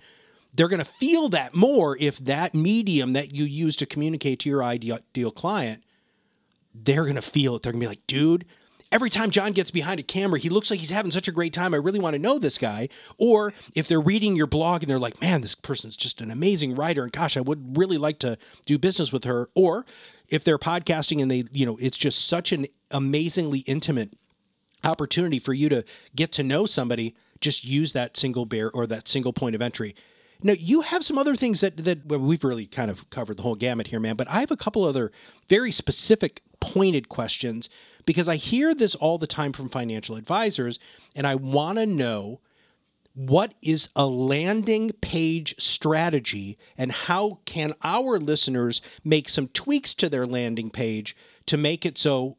they're 0.54 0.68
going 0.68 0.78
to 0.78 0.84
feel 0.84 1.28
that 1.30 1.54
more 1.54 1.96
if 1.98 2.18
that 2.18 2.54
medium 2.54 3.12
that 3.12 3.32
you 3.32 3.44
use 3.44 3.76
to 3.76 3.86
communicate 3.86 4.40
to 4.40 4.48
your 4.48 4.64
ideal 4.64 5.30
client, 5.30 5.84
they're 6.74 7.04
going 7.04 7.16
to 7.16 7.22
feel 7.22 7.56
it. 7.56 7.62
They're 7.62 7.72
going 7.72 7.80
to 7.80 7.84
be 7.84 7.90
like, 7.90 8.06
dude, 8.06 8.44
every 8.90 9.10
time 9.10 9.30
John 9.30 9.52
gets 9.52 9.70
behind 9.70 10.00
a 10.00 10.02
camera, 10.02 10.38
he 10.38 10.48
looks 10.48 10.70
like 10.70 10.80
he's 10.80 10.90
having 10.90 11.10
such 11.10 11.28
a 11.28 11.32
great 11.32 11.52
time. 11.52 11.74
I 11.74 11.78
really 11.78 12.00
want 12.00 12.14
to 12.14 12.18
know 12.18 12.38
this 12.38 12.58
guy. 12.58 12.88
Or 13.18 13.52
if 13.74 13.88
they're 13.88 14.00
reading 14.00 14.36
your 14.36 14.46
blog 14.46 14.82
and 14.82 14.90
they're 14.90 14.98
like, 14.98 15.20
man, 15.20 15.40
this 15.40 15.54
person's 15.54 15.96
just 15.96 16.20
an 16.20 16.30
amazing 16.30 16.74
writer. 16.74 17.02
And 17.02 17.12
gosh, 17.12 17.36
I 17.36 17.40
would 17.40 17.76
really 17.76 17.98
like 17.98 18.18
to 18.20 18.38
do 18.64 18.78
business 18.78 19.12
with 19.12 19.24
her. 19.24 19.50
Or 19.54 19.84
if 20.28 20.44
they're 20.44 20.58
podcasting 20.58 21.20
and 21.20 21.30
they, 21.30 21.44
you 21.52 21.66
know, 21.66 21.76
it's 21.80 21.96
just 21.96 22.26
such 22.26 22.52
an 22.52 22.66
amazingly 22.90 23.60
intimate 23.60 24.14
opportunity 24.84 25.38
for 25.38 25.52
you 25.52 25.68
to 25.68 25.84
get 26.14 26.32
to 26.32 26.42
know 26.42 26.64
somebody, 26.64 27.14
just 27.40 27.64
use 27.64 27.92
that 27.92 28.16
single 28.16 28.46
bear 28.46 28.70
or 28.70 28.86
that 28.86 29.08
single 29.08 29.32
point 29.32 29.54
of 29.54 29.62
entry. 29.62 29.94
Now 30.42 30.54
you 30.58 30.82
have 30.82 31.04
some 31.04 31.18
other 31.18 31.34
things 31.34 31.60
that 31.60 31.76
that 31.78 32.06
well, 32.06 32.20
we've 32.20 32.44
really 32.44 32.66
kind 32.66 32.90
of 32.90 33.08
covered 33.10 33.36
the 33.36 33.42
whole 33.42 33.56
gamut 33.56 33.88
here, 33.88 34.00
man. 34.00 34.16
But 34.16 34.28
I 34.28 34.40
have 34.40 34.50
a 34.50 34.56
couple 34.56 34.84
other 34.84 35.12
very 35.48 35.72
specific, 35.72 36.42
pointed 36.60 37.08
questions 37.08 37.68
because 38.06 38.28
I 38.28 38.36
hear 38.36 38.74
this 38.74 38.94
all 38.94 39.18
the 39.18 39.26
time 39.26 39.52
from 39.52 39.68
financial 39.68 40.16
advisors, 40.16 40.78
and 41.14 41.26
I 41.26 41.34
want 41.34 41.78
to 41.78 41.86
know 41.86 42.40
what 43.14 43.52
is 43.62 43.88
a 43.96 44.06
landing 44.06 44.92
page 45.00 45.54
strategy 45.58 46.56
and 46.76 46.92
how 46.92 47.40
can 47.44 47.74
our 47.82 48.18
listeners 48.18 48.80
make 49.02 49.28
some 49.28 49.48
tweaks 49.48 49.92
to 49.92 50.08
their 50.08 50.24
landing 50.24 50.70
page 50.70 51.16
to 51.46 51.56
make 51.56 51.84
it 51.84 51.98
so 51.98 52.36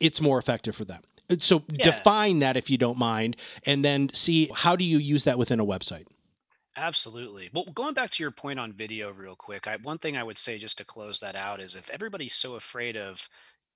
it's 0.00 0.20
more 0.20 0.38
effective 0.38 0.74
for 0.74 0.84
them. 0.84 1.02
So 1.38 1.62
yeah. 1.68 1.84
define 1.84 2.40
that 2.40 2.56
if 2.56 2.68
you 2.68 2.76
don't 2.76 2.98
mind, 2.98 3.36
and 3.64 3.84
then 3.84 4.08
see 4.08 4.50
how 4.52 4.74
do 4.74 4.84
you 4.84 4.98
use 4.98 5.24
that 5.24 5.38
within 5.38 5.60
a 5.60 5.64
website. 5.64 6.06
Absolutely. 6.76 7.50
Well, 7.52 7.66
going 7.74 7.94
back 7.94 8.10
to 8.12 8.22
your 8.22 8.30
point 8.30 8.58
on 8.58 8.72
video 8.72 9.12
real 9.12 9.36
quick, 9.36 9.66
I, 9.66 9.76
one 9.76 9.98
thing 9.98 10.16
I 10.16 10.22
would 10.22 10.38
say 10.38 10.58
just 10.58 10.78
to 10.78 10.84
close 10.84 11.20
that 11.20 11.36
out 11.36 11.60
is 11.60 11.76
if 11.76 11.90
everybody's 11.90 12.34
so 12.34 12.54
afraid 12.54 12.96
of 12.96 13.28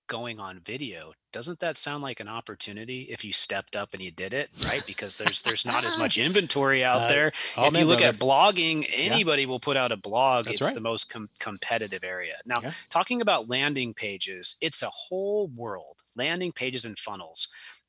going 0.08 0.38
on 0.38 0.60
video, 0.60 1.12
doesn't 1.32 1.60
that 1.60 1.76
sound 1.76 2.02
like 2.02 2.20
an 2.20 2.28
opportunity 2.28 3.02
if 3.02 3.24
you 3.24 3.32
stepped 3.32 3.76
up 3.76 3.92
and 3.92 4.02
you 4.02 4.10
did 4.10 4.32
it, 4.32 4.48
right? 4.64 4.84
Because 4.86 5.16
there's 5.16 5.42
there's 5.42 5.66
not 5.66 5.84
as 5.84 5.98
much 6.04 6.16
inventory 6.16 6.84
out 6.84 7.02
uh, 7.02 7.08
there. 7.08 7.32
If 7.58 7.76
you 7.76 7.84
look 7.84 7.98
brother. 7.98 8.14
at 8.14 8.18
blogging, 8.18 8.88
anybody 8.92 9.42
yeah. 9.42 9.48
will 9.48 9.60
put 9.60 9.76
out 9.76 9.92
a 9.92 9.96
blog. 9.96 10.46
That's 10.46 10.60
it's 10.60 10.68
right. 10.68 10.74
the 10.74 10.80
most 10.80 11.10
com- 11.10 11.28
competitive 11.38 12.04
area. 12.04 12.34
Now, 12.46 12.60
yeah. 12.62 12.72
talking 12.88 13.20
about 13.20 13.48
landing 13.48 13.92
pages, 13.94 14.56
it's 14.62 14.82
a 14.82 14.90
whole 14.90 15.48
world. 15.48 15.96
Landing 16.14 16.52
pages 16.52 16.84
and 16.84 16.98
funnels. 16.98 17.48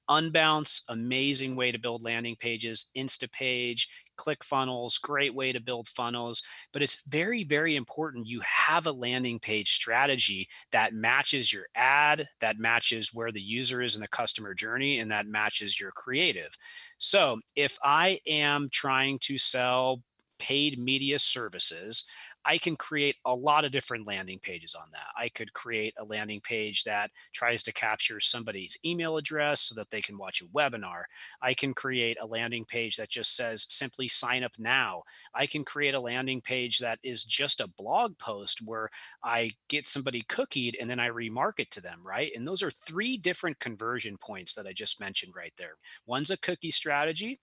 Unbounce, 0.10 0.84
amazing 0.90 1.56
way 1.56 1.72
to 1.72 1.78
build 1.78 2.04
landing 2.04 2.36
pages. 2.38 2.92
Instapage, 2.96 3.88
ClickFunnels, 4.18 5.02
great 5.02 5.34
way 5.34 5.52
to 5.52 5.60
build 5.60 5.88
funnels. 5.88 6.42
But 6.74 6.82
it's 6.82 7.04
very, 7.08 7.44
very 7.44 7.76
important 7.76 8.28
you 8.28 8.42
have 8.42 8.88
a 8.88 8.92
landing 8.92 9.40
page 9.40 9.74
strategy 9.74 10.48
that 10.72 10.94
matches 10.94 11.54
your 11.54 11.68
ad, 11.76 12.28
that 12.40 12.60
matches 12.60 13.12
where 13.14 13.32
the 13.32 13.42
user 13.42 13.82
is 13.82 13.96
in 13.96 14.02
the 14.02 14.08
customer 14.08 14.54
journey, 14.54 15.00
and 15.00 15.12
that 15.12 15.28
matches 15.28 15.80
your 15.80 15.92
creative. 15.92 16.56
So 16.98 17.40
if 17.56 17.78
I 17.84 18.20
am 18.28 18.70
trying 18.72 19.20
to 19.20 19.38
sell 19.38 20.02
paid 20.40 20.80
media 20.80 21.20
services, 21.20 22.06
I 22.48 22.58
can 22.58 22.78
create 22.78 23.18
a 23.26 23.36
lot 23.36 23.66
of 23.66 23.72
different 23.74 24.08
landing 24.08 24.40
pages 24.40 24.74
on 24.74 24.88
that. 24.94 25.08
I 25.18 25.28
could 25.28 25.52
create 25.54 25.94
a 26.00 26.06
landing 26.06 26.40
page 26.40 26.86
that 26.86 27.12
tries 27.34 27.62
to 27.64 27.74
capture 27.74 28.22
somebody's 28.22 28.78
email 28.86 29.18
address 29.18 29.60
so 29.62 29.76
that 29.76 29.92
they 29.92 30.02
can 30.02 30.18
watch 30.18 30.42
a 30.42 30.46
webinar. 30.46 31.04
I 31.42 31.54
can 31.54 31.74
create 31.74 32.18
a 32.22 32.26
landing 32.26 32.64
page 32.64 32.96
that 32.96 33.10
just 33.10 33.36
says 33.36 33.66
simply 33.68 34.08
sign 34.08 34.44
up 34.44 34.54
now. 34.58 35.04
I 35.36 35.46
can 35.46 35.66
create 35.66 35.94
a 35.94 36.00
landing 36.00 36.40
page 36.40 36.80
that 36.80 37.00
is 37.04 37.26
just 37.26 37.60
a 37.60 37.68
blog 37.68 38.18
post 38.18 38.62
where 38.64 38.90
I 39.26 39.52
get 39.68 39.86
somebody 39.86 40.24
cookied 40.24 40.76
and 40.80 40.90
then 40.90 41.02
I 41.02 41.10
remarket 41.10 41.70
to 41.72 41.82
them, 41.82 42.00
right? 42.02 42.32
And 42.34 42.48
those 42.48 42.64
are 42.64 42.72
three 42.72 43.18
different 43.18 43.60
conversion 43.60 44.18
points 44.18 44.54
that 44.56 44.66
I 44.66 44.72
just 44.72 45.02
mentioned 45.02 45.34
right 45.36 45.54
there. 45.58 45.74
One's 46.06 46.32
a 46.32 46.38
cookie 46.38 46.72
strategy. 46.72 47.40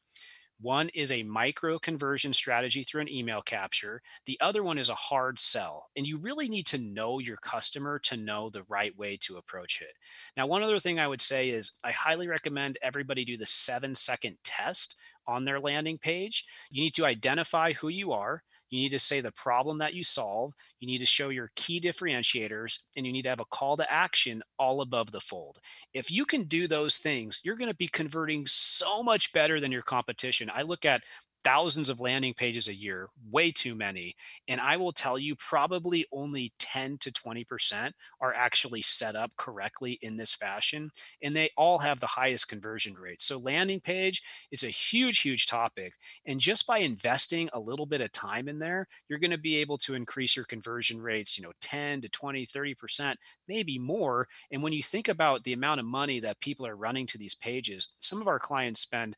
One 0.61 0.88
is 0.90 1.12
a 1.12 1.23
micro 1.23 1.79
conversion 1.79 2.33
strategy 2.33 2.83
through 2.83 3.03
an 3.03 3.12
email 3.12 3.43
capture. 3.43 4.01
The 4.25 4.38
other 4.40 4.62
one 4.62 4.79
is 4.79 4.88
a 4.88 4.95
hard 4.95 5.38
sell. 5.38 5.88
And 5.97 6.07
you 6.07 6.17
really 6.19 6.49
need 6.49 6.67
to 6.67 6.79
know 6.79 7.19
your 7.19 7.37
customer 7.38 7.99
to 8.01 8.17
know 8.17 8.49
the 8.49 8.62
right 8.69 8.97
way 8.97 9.19
to 9.23 9.37
approach 9.37 9.83
it. 9.83 9.95
Now, 10.37 10.47
one 10.47 10.62
other 10.62 10.79
thing 10.79 10.99
I 10.99 11.09
would 11.09 11.21
say 11.21 11.51
is 11.51 11.73
I 11.85 11.90
highly 11.90 12.29
recommend 12.29 12.79
everybody 12.83 13.25
do 13.25 13.37
the 13.37 13.47
seven 13.47 13.95
second 13.95 14.37
test 14.45 14.95
on 15.27 15.45
their 15.45 15.61
landing 15.61 15.99
page. 15.99 16.45
You 16.71 16.83
need 16.83 16.95
to 16.95 17.07
identify 17.07 17.73
who 17.73 17.88
you 17.88 18.12
are. 18.12 18.43
You 18.75 18.81
need 18.81 18.91
to 18.91 18.99
say 18.99 19.21
the 19.21 19.31
problem 19.31 19.79
that 19.79 19.95
you 19.95 20.03
solve. 20.03 20.53
You 20.81 20.89
need 20.89 20.99
to 20.99 21.07
show 21.07 21.29
your 21.29 21.53
key 21.55 21.81
differentiators 21.81 22.81
and 22.97 23.07
you 23.07 23.13
need 23.13 23.23
to 23.23 23.29
have 23.29 23.41
a 23.41 23.45
call 23.45 23.77
to 23.77 23.93
action 23.93 24.43
all 24.59 24.81
above 24.81 25.13
the 25.13 25.21
fold. 25.21 25.59
If 25.93 26.11
you 26.11 26.25
can 26.25 26.43
do 26.43 26.67
those 26.67 26.97
things, 26.97 27.41
you're 27.45 27.55
going 27.55 27.71
to 27.71 27.77
be 27.77 27.87
converting 27.87 28.47
so 28.47 29.01
much 29.01 29.33
better 29.33 29.61
than 29.61 29.71
your 29.71 29.83
competition. 29.83 30.51
I 30.53 30.63
look 30.63 30.85
at 30.85 31.05
thousands 31.45 31.89
of 31.91 32.01
landing 32.01 32.35
pages 32.35 32.69
a 32.69 32.75
year, 32.75 33.09
way 33.31 33.53
too 33.53 33.75
many. 33.75 34.17
And 34.49 34.61
I 34.61 34.77
will 34.77 34.93
tell 34.93 35.19
you, 35.19 35.37
probably 35.37 36.07
only 36.13 36.53
10 36.59 36.99
to 36.99 37.13
20% 37.13 37.95
are 38.21 38.35
actually 38.35 38.83
set 38.83 39.15
up 39.15 39.37
correctly 39.37 39.99
in 40.03 40.17
this 40.17 40.35
fashion. 40.35 40.91
And 41.23 41.37
they 41.37 41.51
all 41.57 41.79
have 41.79 42.01
the 42.01 42.07
highest 42.07 42.49
conversion 42.49 42.95
rates. 42.95 43.25
So, 43.27 43.39
landing 43.39 43.81
page 43.81 44.23
is 44.51 44.63
a 44.63 44.69
huge, 44.69 45.21
huge 45.21 45.47
topic. 45.47 45.95
And 46.27 46.41
just 46.41 46.67
by 46.67 46.79
investing 46.79 47.49
a 47.53 47.61
little 47.61 47.87
bit 47.87 48.01
of 48.01 48.13
time 48.13 48.49
in 48.49 48.59
there, 48.59 48.87
you're 49.09 49.19
going 49.19 49.31
to 49.31 49.39
be 49.39 49.57
able 49.57 49.79
to 49.79 49.95
increase 49.95 50.37
your 50.37 50.45
conversion 50.45 51.01
rates, 51.01 51.37
you 51.37 51.45
know, 51.45 51.53
10 51.61 52.01
to 52.03 52.09
20, 52.09 52.47
30%, 52.47 53.19
maybe 53.49 53.79
more. 53.79 54.29
And 54.51 54.63
when 54.63 54.73
you 54.73 54.83
think 54.83 55.09
about 55.09 55.45
the 55.45 55.53
amount 55.53 55.81
of 55.81 55.87
money 55.87 56.21
that 56.21 56.41
people 56.41 56.67
are 56.67 56.77
running 56.77 57.07
to 57.09 57.19
these 57.19 57.35
pages, 57.35 57.89
some 58.01 58.21
of 58.21 58.29
our 58.29 58.39
clients 58.39 58.81
spend, 58.81 59.17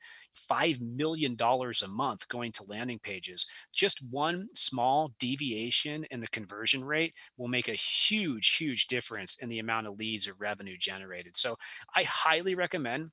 $5 0.50 0.80
million 0.80 1.36
a 1.40 1.88
month 1.88 2.28
going 2.28 2.52
to 2.52 2.64
landing 2.64 2.98
pages. 2.98 3.46
Just 3.74 4.04
one 4.10 4.48
small 4.54 5.12
deviation 5.18 6.04
in 6.10 6.20
the 6.20 6.28
conversion 6.28 6.84
rate 6.84 7.14
will 7.36 7.48
make 7.48 7.68
a 7.68 7.72
huge, 7.72 8.56
huge 8.56 8.86
difference 8.86 9.36
in 9.36 9.48
the 9.48 9.58
amount 9.58 9.86
of 9.86 9.98
leads 9.98 10.28
or 10.28 10.34
revenue 10.38 10.76
generated. 10.78 11.36
So 11.36 11.56
I 11.94 12.02
highly 12.04 12.54
recommend 12.54 13.10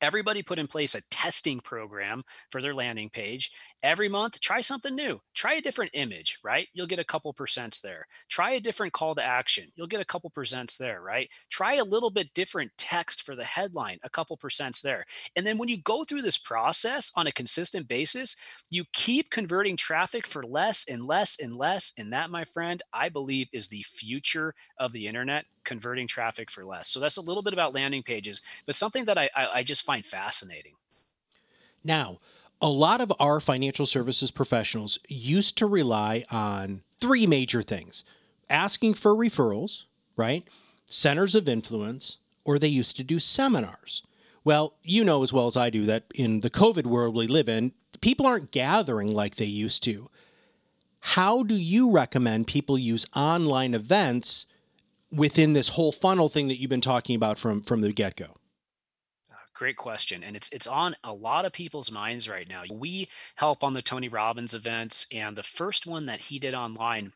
everybody 0.00 0.42
put 0.42 0.58
in 0.58 0.66
place 0.66 0.94
a 0.94 1.02
testing 1.10 1.60
program 1.60 2.22
for 2.50 2.62
their 2.62 2.74
landing 2.74 3.10
page. 3.10 3.52
Every 3.82 4.08
month 4.08 4.40
try 4.40 4.60
something 4.60 4.94
new. 4.94 5.20
Try 5.34 5.54
a 5.54 5.60
different 5.60 5.92
image 5.94 6.38
right? 6.44 6.68
You'll 6.72 6.86
get 6.86 6.98
a 6.98 7.04
couple 7.04 7.32
percents 7.32 7.80
there. 7.80 8.06
Try 8.28 8.52
a 8.52 8.60
different 8.60 8.92
call 8.92 9.14
to 9.14 9.24
action. 9.24 9.68
You'll 9.76 9.86
get 9.86 10.00
a 10.00 10.04
couple 10.04 10.30
percents 10.30 10.76
there 10.76 11.02
right? 11.02 11.28
Try 11.50 11.74
a 11.74 11.84
little 11.84 12.10
bit 12.10 12.32
different 12.34 12.70
text 12.78 13.22
for 13.22 13.34
the 13.34 13.44
headline 13.44 13.98
a 14.02 14.10
couple 14.10 14.36
percents 14.36 14.80
there. 14.82 15.04
And 15.36 15.46
then 15.46 15.58
when 15.58 15.68
you 15.68 15.78
go 15.82 16.04
through 16.04 16.22
this 16.22 16.38
process 16.38 17.12
on 17.16 17.26
a 17.26 17.32
consistent 17.32 17.88
basis 17.88 18.36
you 18.70 18.84
keep 18.92 19.30
converting 19.30 19.76
traffic 19.76 20.26
for 20.26 20.42
less 20.42 20.86
and 20.88 21.06
less 21.06 21.38
and 21.40 21.56
less. 21.56 21.92
And 21.98 22.12
that 22.12 22.30
my 22.30 22.44
friend 22.44 22.82
i 22.92 23.08
believe 23.08 23.48
is 23.52 23.68
the 23.68 23.82
future 23.82 24.54
of 24.78 24.92
the 24.92 25.06
internet 25.06 25.44
converting 25.68 26.06
traffic 26.06 26.50
for 26.50 26.64
less. 26.64 26.88
So 26.88 26.98
that's 26.98 27.18
a 27.18 27.20
little 27.20 27.42
bit 27.42 27.52
about 27.52 27.74
landing 27.74 28.02
pages, 28.02 28.40
but 28.64 28.74
something 28.74 29.04
that 29.04 29.18
I, 29.18 29.28
I, 29.36 29.48
I 29.56 29.62
just 29.62 29.82
find 29.82 30.04
fascinating. 30.04 30.72
Now, 31.84 32.18
a 32.60 32.68
lot 32.68 33.02
of 33.02 33.12
our 33.20 33.38
financial 33.38 33.84
services 33.86 34.30
professionals 34.30 34.98
used 35.08 35.58
to 35.58 35.66
rely 35.66 36.24
on 36.30 36.82
three 37.00 37.26
major 37.26 37.62
things 37.62 38.02
asking 38.50 38.94
for 38.94 39.14
referrals, 39.14 39.82
right? 40.16 40.48
Centers 40.86 41.34
of 41.34 41.48
influence, 41.48 42.16
or 42.44 42.58
they 42.58 42.68
used 42.68 42.96
to 42.96 43.04
do 43.04 43.18
seminars. 43.18 44.02
Well, 44.42 44.74
you 44.82 45.04
know 45.04 45.22
as 45.22 45.34
well 45.34 45.46
as 45.46 45.56
I 45.56 45.68
do 45.68 45.84
that 45.84 46.04
in 46.14 46.40
the 46.40 46.48
COVID 46.48 46.86
world 46.86 47.14
we 47.14 47.26
live 47.26 47.48
in, 47.48 47.72
people 48.00 48.26
aren't 48.26 48.52
gathering 48.52 49.12
like 49.12 49.36
they 49.36 49.44
used 49.44 49.82
to. 49.84 50.08
How 51.00 51.42
do 51.42 51.54
you 51.54 51.90
recommend 51.90 52.46
people 52.46 52.78
use 52.78 53.04
online 53.14 53.74
events 53.74 54.46
within 55.10 55.52
this 55.52 55.68
whole 55.68 55.92
funnel 55.92 56.28
thing 56.28 56.48
that 56.48 56.60
you've 56.60 56.70
been 56.70 56.80
talking 56.80 57.16
about 57.16 57.38
from 57.38 57.62
from 57.62 57.80
the 57.80 57.92
get 57.92 58.16
go? 58.16 58.36
Uh, 59.30 59.36
great 59.54 59.76
question. 59.76 60.22
And 60.22 60.36
it's 60.36 60.52
it's 60.52 60.66
on 60.66 60.96
a 61.04 61.12
lot 61.12 61.44
of 61.44 61.52
people's 61.52 61.90
minds 61.90 62.28
right 62.28 62.48
now. 62.48 62.62
We 62.70 63.08
help 63.36 63.64
on 63.64 63.72
the 63.72 63.82
Tony 63.82 64.08
Robbins 64.08 64.54
events 64.54 65.06
and 65.12 65.36
the 65.36 65.42
first 65.42 65.86
one 65.86 66.06
that 66.06 66.20
he 66.20 66.38
did 66.38 66.54
online, 66.54 67.12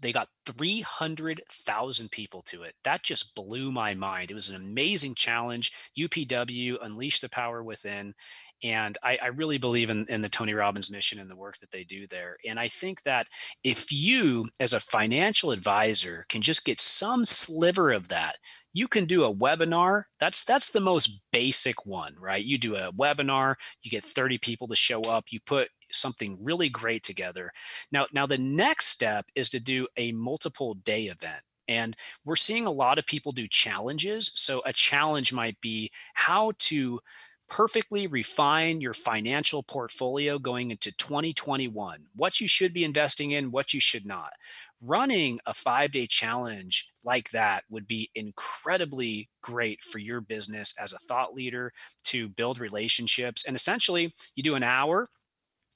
they 0.00 0.12
got 0.12 0.28
300,000 0.46 2.10
people 2.10 2.42
to 2.42 2.62
it. 2.62 2.74
That 2.84 3.02
just 3.02 3.34
blew 3.34 3.72
my 3.72 3.94
mind. 3.94 4.30
It 4.30 4.34
was 4.34 4.48
an 4.48 4.56
amazing 4.56 5.14
challenge. 5.14 5.72
UPW 5.98 6.76
unleashed 6.80 7.22
the 7.22 7.28
power 7.28 7.62
within. 7.62 8.14
And 8.62 8.98
I, 9.02 9.18
I, 9.22 9.26
really 9.28 9.58
believe 9.58 9.90
in, 9.90 10.04
in 10.08 10.20
the 10.20 10.28
Tony 10.28 10.52
Robbins 10.52 10.90
mission 10.90 11.20
and 11.20 11.30
the 11.30 11.36
work 11.36 11.58
that 11.58 11.70
they 11.70 11.84
do 11.84 12.06
there. 12.08 12.36
And 12.46 12.58
I 12.58 12.66
think 12.66 13.02
that 13.04 13.28
if 13.62 13.92
you, 13.92 14.48
as 14.58 14.72
a 14.72 14.80
financial 14.80 15.52
advisor, 15.52 16.24
can 16.28 16.42
just 16.42 16.64
get 16.64 16.80
some 16.80 17.24
sliver 17.24 17.92
of 17.92 18.08
that, 18.08 18.36
you 18.72 18.88
can 18.88 19.06
do 19.06 19.24
a 19.24 19.34
webinar. 19.34 20.04
That's 20.20 20.44
that's 20.44 20.70
the 20.70 20.80
most 20.80 21.20
basic 21.32 21.86
one, 21.86 22.14
right? 22.18 22.44
You 22.44 22.58
do 22.58 22.76
a 22.76 22.92
webinar, 22.92 23.54
you 23.82 23.90
get 23.90 24.04
30 24.04 24.38
people 24.38 24.66
to 24.68 24.76
show 24.76 25.00
up, 25.02 25.26
you 25.30 25.40
put 25.46 25.68
something 25.90 26.36
really 26.40 26.68
great 26.68 27.02
together. 27.02 27.52
Now, 27.92 28.06
now 28.12 28.26
the 28.26 28.38
next 28.38 28.86
step 28.86 29.26
is 29.34 29.50
to 29.50 29.60
do 29.60 29.86
a 29.96 30.12
multiple 30.12 30.74
day 30.74 31.06
event. 31.06 31.42
And 31.66 31.96
we're 32.24 32.36
seeing 32.36 32.66
a 32.66 32.70
lot 32.70 32.98
of 32.98 33.06
people 33.06 33.32
do 33.32 33.46
challenges. 33.46 34.32
So 34.34 34.62
a 34.64 34.72
challenge 34.72 35.32
might 35.32 35.60
be 35.60 35.90
how 36.14 36.52
to 36.60 37.00
perfectly 37.48 38.06
refine 38.06 38.80
your 38.80 38.94
financial 38.94 39.62
portfolio 39.62 40.38
going 40.38 40.70
into 40.70 40.92
2021, 40.92 42.04
what 42.14 42.40
you 42.40 42.48
should 42.48 42.72
be 42.72 42.84
investing 42.84 43.32
in, 43.32 43.50
what 43.50 43.72
you 43.72 43.80
should 43.80 44.06
not. 44.06 44.32
Running 44.80 45.40
a 45.46 45.54
five 45.54 45.90
day 45.90 46.06
challenge 46.06 46.90
like 47.04 47.30
that 47.30 47.64
would 47.68 47.86
be 47.86 48.10
incredibly 48.14 49.28
great 49.42 49.82
for 49.82 49.98
your 49.98 50.20
business 50.20 50.74
as 50.80 50.92
a 50.92 50.98
thought 50.98 51.34
leader 51.34 51.72
to 52.04 52.28
build 52.28 52.60
relationships. 52.60 53.44
And 53.44 53.56
essentially, 53.56 54.14
you 54.36 54.42
do 54.42 54.54
an 54.54 54.62
hour 54.62 55.08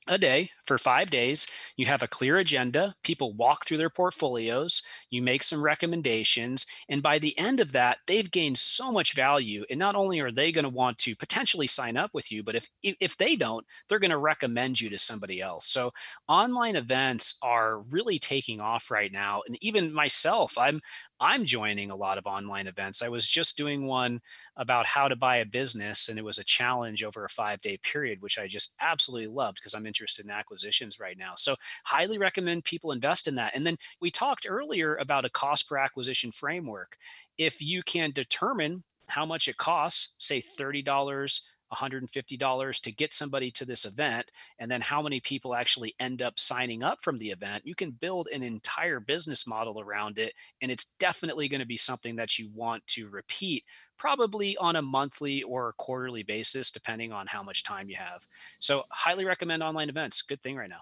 a 0.08 0.18
day 0.18 0.50
for 0.66 0.78
five 0.78 1.10
days. 1.10 1.46
You 1.76 1.86
have 1.86 2.02
a 2.02 2.08
clear 2.08 2.38
agenda. 2.38 2.94
People 3.04 3.34
walk 3.34 3.64
through 3.64 3.76
their 3.76 3.90
portfolios. 3.90 4.82
You 5.10 5.22
make 5.22 5.42
some 5.42 5.62
recommendations. 5.62 6.66
And 6.88 7.02
by 7.02 7.18
the 7.18 7.38
end 7.38 7.60
of 7.60 7.72
that, 7.72 7.98
they've 8.06 8.30
gained 8.30 8.58
so 8.58 8.90
much 8.90 9.14
value. 9.14 9.64
And 9.70 9.78
not 9.78 9.94
only 9.94 10.20
are 10.20 10.32
they 10.32 10.50
going 10.50 10.64
to 10.64 10.68
want 10.68 10.98
to 10.98 11.14
potentially 11.16 11.66
sign 11.66 11.96
up 11.96 12.10
with 12.14 12.32
you, 12.32 12.42
but 12.42 12.56
if, 12.56 12.68
if 12.82 13.16
they 13.16 13.36
don't, 13.36 13.64
they're 13.88 13.98
going 13.98 14.10
to 14.10 14.18
recommend 14.18 14.80
you 14.80 14.90
to 14.90 14.98
somebody 14.98 15.40
else. 15.40 15.68
So 15.68 15.92
online 16.28 16.76
events 16.76 17.38
are 17.42 17.80
really 17.90 18.18
taking 18.18 18.60
off 18.60 18.90
right 18.90 19.12
now. 19.12 19.42
And 19.46 19.56
even 19.62 19.92
myself, 19.92 20.56
I'm, 20.58 20.80
I'm 21.22 21.44
joining 21.44 21.90
a 21.90 21.96
lot 21.96 22.18
of 22.18 22.26
online 22.26 22.66
events. 22.66 23.00
I 23.00 23.08
was 23.08 23.28
just 23.28 23.56
doing 23.56 23.86
one 23.86 24.20
about 24.56 24.86
how 24.86 25.06
to 25.06 25.14
buy 25.14 25.36
a 25.36 25.46
business, 25.46 26.08
and 26.08 26.18
it 26.18 26.24
was 26.24 26.38
a 26.38 26.44
challenge 26.44 27.04
over 27.04 27.24
a 27.24 27.28
five 27.28 27.62
day 27.62 27.78
period, 27.78 28.20
which 28.20 28.38
I 28.38 28.48
just 28.48 28.74
absolutely 28.80 29.28
loved 29.28 29.58
because 29.58 29.74
I'm 29.74 29.86
interested 29.86 30.24
in 30.24 30.32
acquisitions 30.32 30.98
right 30.98 31.16
now. 31.16 31.34
So, 31.36 31.54
highly 31.84 32.18
recommend 32.18 32.64
people 32.64 32.90
invest 32.90 33.28
in 33.28 33.36
that. 33.36 33.54
And 33.54 33.64
then 33.64 33.76
we 34.00 34.10
talked 34.10 34.46
earlier 34.48 34.96
about 34.96 35.24
a 35.24 35.30
cost 35.30 35.68
per 35.68 35.76
acquisition 35.76 36.32
framework. 36.32 36.96
If 37.38 37.62
you 37.62 37.84
can 37.84 38.10
determine 38.10 38.82
how 39.08 39.24
much 39.24 39.46
it 39.46 39.56
costs, 39.56 40.16
say 40.18 40.40
$30 40.40 41.40
$150 41.72 42.80
to 42.80 42.92
get 42.92 43.12
somebody 43.12 43.50
to 43.50 43.64
this 43.64 43.84
event 43.84 44.30
and 44.58 44.70
then 44.70 44.80
how 44.80 45.02
many 45.02 45.20
people 45.20 45.54
actually 45.54 45.94
end 46.00 46.22
up 46.22 46.38
signing 46.38 46.82
up 46.82 47.00
from 47.00 47.16
the 47.18 47.30
event 47.30 47.66
you 47.66 47.74
can 47.74 47.90
build 47.90 48.28
an 48.32 48.42
entire 48.42 49.00
business 49.00 49.46
model 49.46 49.80
around 49.80 50.18
it 50.18 50.34
and 50.60 50.70
it's 50.70 50.94
definitely 50.98 51.48
going 51.48 51.60
to 51.60 51.66
be 51.66 51.76
something 51.76 52.16
that 52.16 52.38
you 52.38 52.50
want 52.54 52.86
to 52.86 53.08
repeat 53.08 53.64
probably 53.96 54.56
on 54.56 54.76
a 54.76 54.82
monthly 54.82 55.42
or 55.44 55.72
quarterly 55.78 56.22
basis 56.22 56.70
depending 56.70 57.12
on 57.12 57.26
how 57.26 57.42
much 57.42 57.62
time 57.62 57.88
you 57.88 57.96
have. 57.96 58.26
So 58.58 58.84
highly 58.90 59.24
recommend 59.24 59.62
online 59.62 59.88
events 59.88 60.22
good 60.22 60.42
thing 60.42 60.56
right 60.56 60.68
now. 60.68 60.80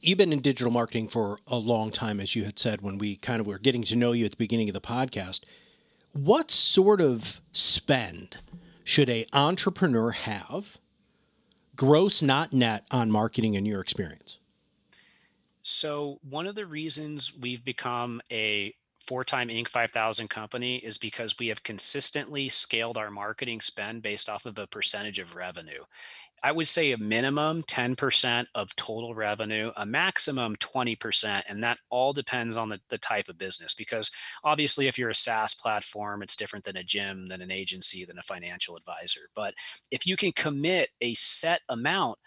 You've 0.00 0.18
been 0.18 0.32
in 0.32 0.40
digital 0.40 0.72
marketing 0.72 1.08
for 1.08 1.38
a 1.46 1.56
long 1.56 1.90
time 1.90 2.20
as 2.20 2.36
you 2.36 2.44
had 2.44 2.58
said 2.58 2.82
when 2.82 2.98
we 2.98 3.16
kind 3.16 3.40
of 3.40 3.46
were 3.46 3.58
getting 3.58 3.82
to 3.84 3.96
know 3.96 4.12
you 4.12 4.24
at 4.24 4.32
the 4.32 4.36
beginning 4.36 4.68
of 4.68 4.74
the 4.74 4.80
podcast. 4.80 5.40
What 6.12 6.50
sort 6.50 7.00
of 7.00 7.40
spend 7.52 8.36
should 8.86 9.10
a 9.10 9.26
entrepreneur 9.32 10.12
have 10.12 10.78
gross 11.74 12.22
not 12.22 12.52
net 12.52 12.86
on 12.92 13.10
marketing 13.10 13.54
in 13.54 13.66
your 13.66 13.80
experience? 13.80 14.38
So 15.60 16.20
one 16.22 16.46
of 16.46 16.54
the 16.54 16.66
reasons 16.66 17.36
we've 17.36 17.64
become 17.64 18.22
a 18.30 18.72
four-time 19.06 19.48
Inc. 19.48 19.68
5000 19.68 20.28
company 20.28 20.76
is 20.76 20.98
because 20.98 21.36
we 21.38 21.48
have 21.48 21.62
consistently 21.62 22.48
scaled 22.48 22.98
our 22.98 23.10
marketing 23.10 23.60
spend 23.60 24.02
based 24.02 24.28
off 24.28 24.46
of 24.46 24.58
a 24.58 24.66
percentage 24.66 25.18
of 25.18 25.36
revenue. 25.36 25.82
I 26.42 26.52
would 26.52 26.68
say 26.68 26.92
a 26.92 26.98
minimum 26.98 27.62
10% 27.62 28.46
of 28.54 28.76
total 28.76 29.14
revenue, 29.14 29.72
a 29.76 29.86
maximum 29.86 30.54
20%. 30.56 31.42
And 31.48 31.62
that 31.64 31.78
all 31.88 32.12
depends 32.12 32.56
on 32.56 32.68
the, 32.68 32.80
the 32.88 32.98
type 32.98 33.28
of 33.28 33.38
business. 33.38 33.74
Because 33.74 34.10
obviously, 34.44 34.86
if 34.86 34.98
you're 34.98 35.10
a 35.10 35.14
SaaS 35.14 35.54
platform, 35.54 36.22
it's 36.22 36.36
different 36.36 36.64
than 36.64 36.76
a 36.76 36.84
gym, 36.84 37.26
than 37.26 37.40
an 37.40 37.50
agency, 37.50 38.04
than 38.04 38.18
a 38.18 38.22
financial 38.22 38.76
advisor. 38.76 39.22
But 39.34 39.54
if 39.90 40.06
you 40.06 40.16
can 40.16 40.32
commit 40.32 40.90
a 41.00 41.14
set 41.14 41.62
amount, 41.68 42.18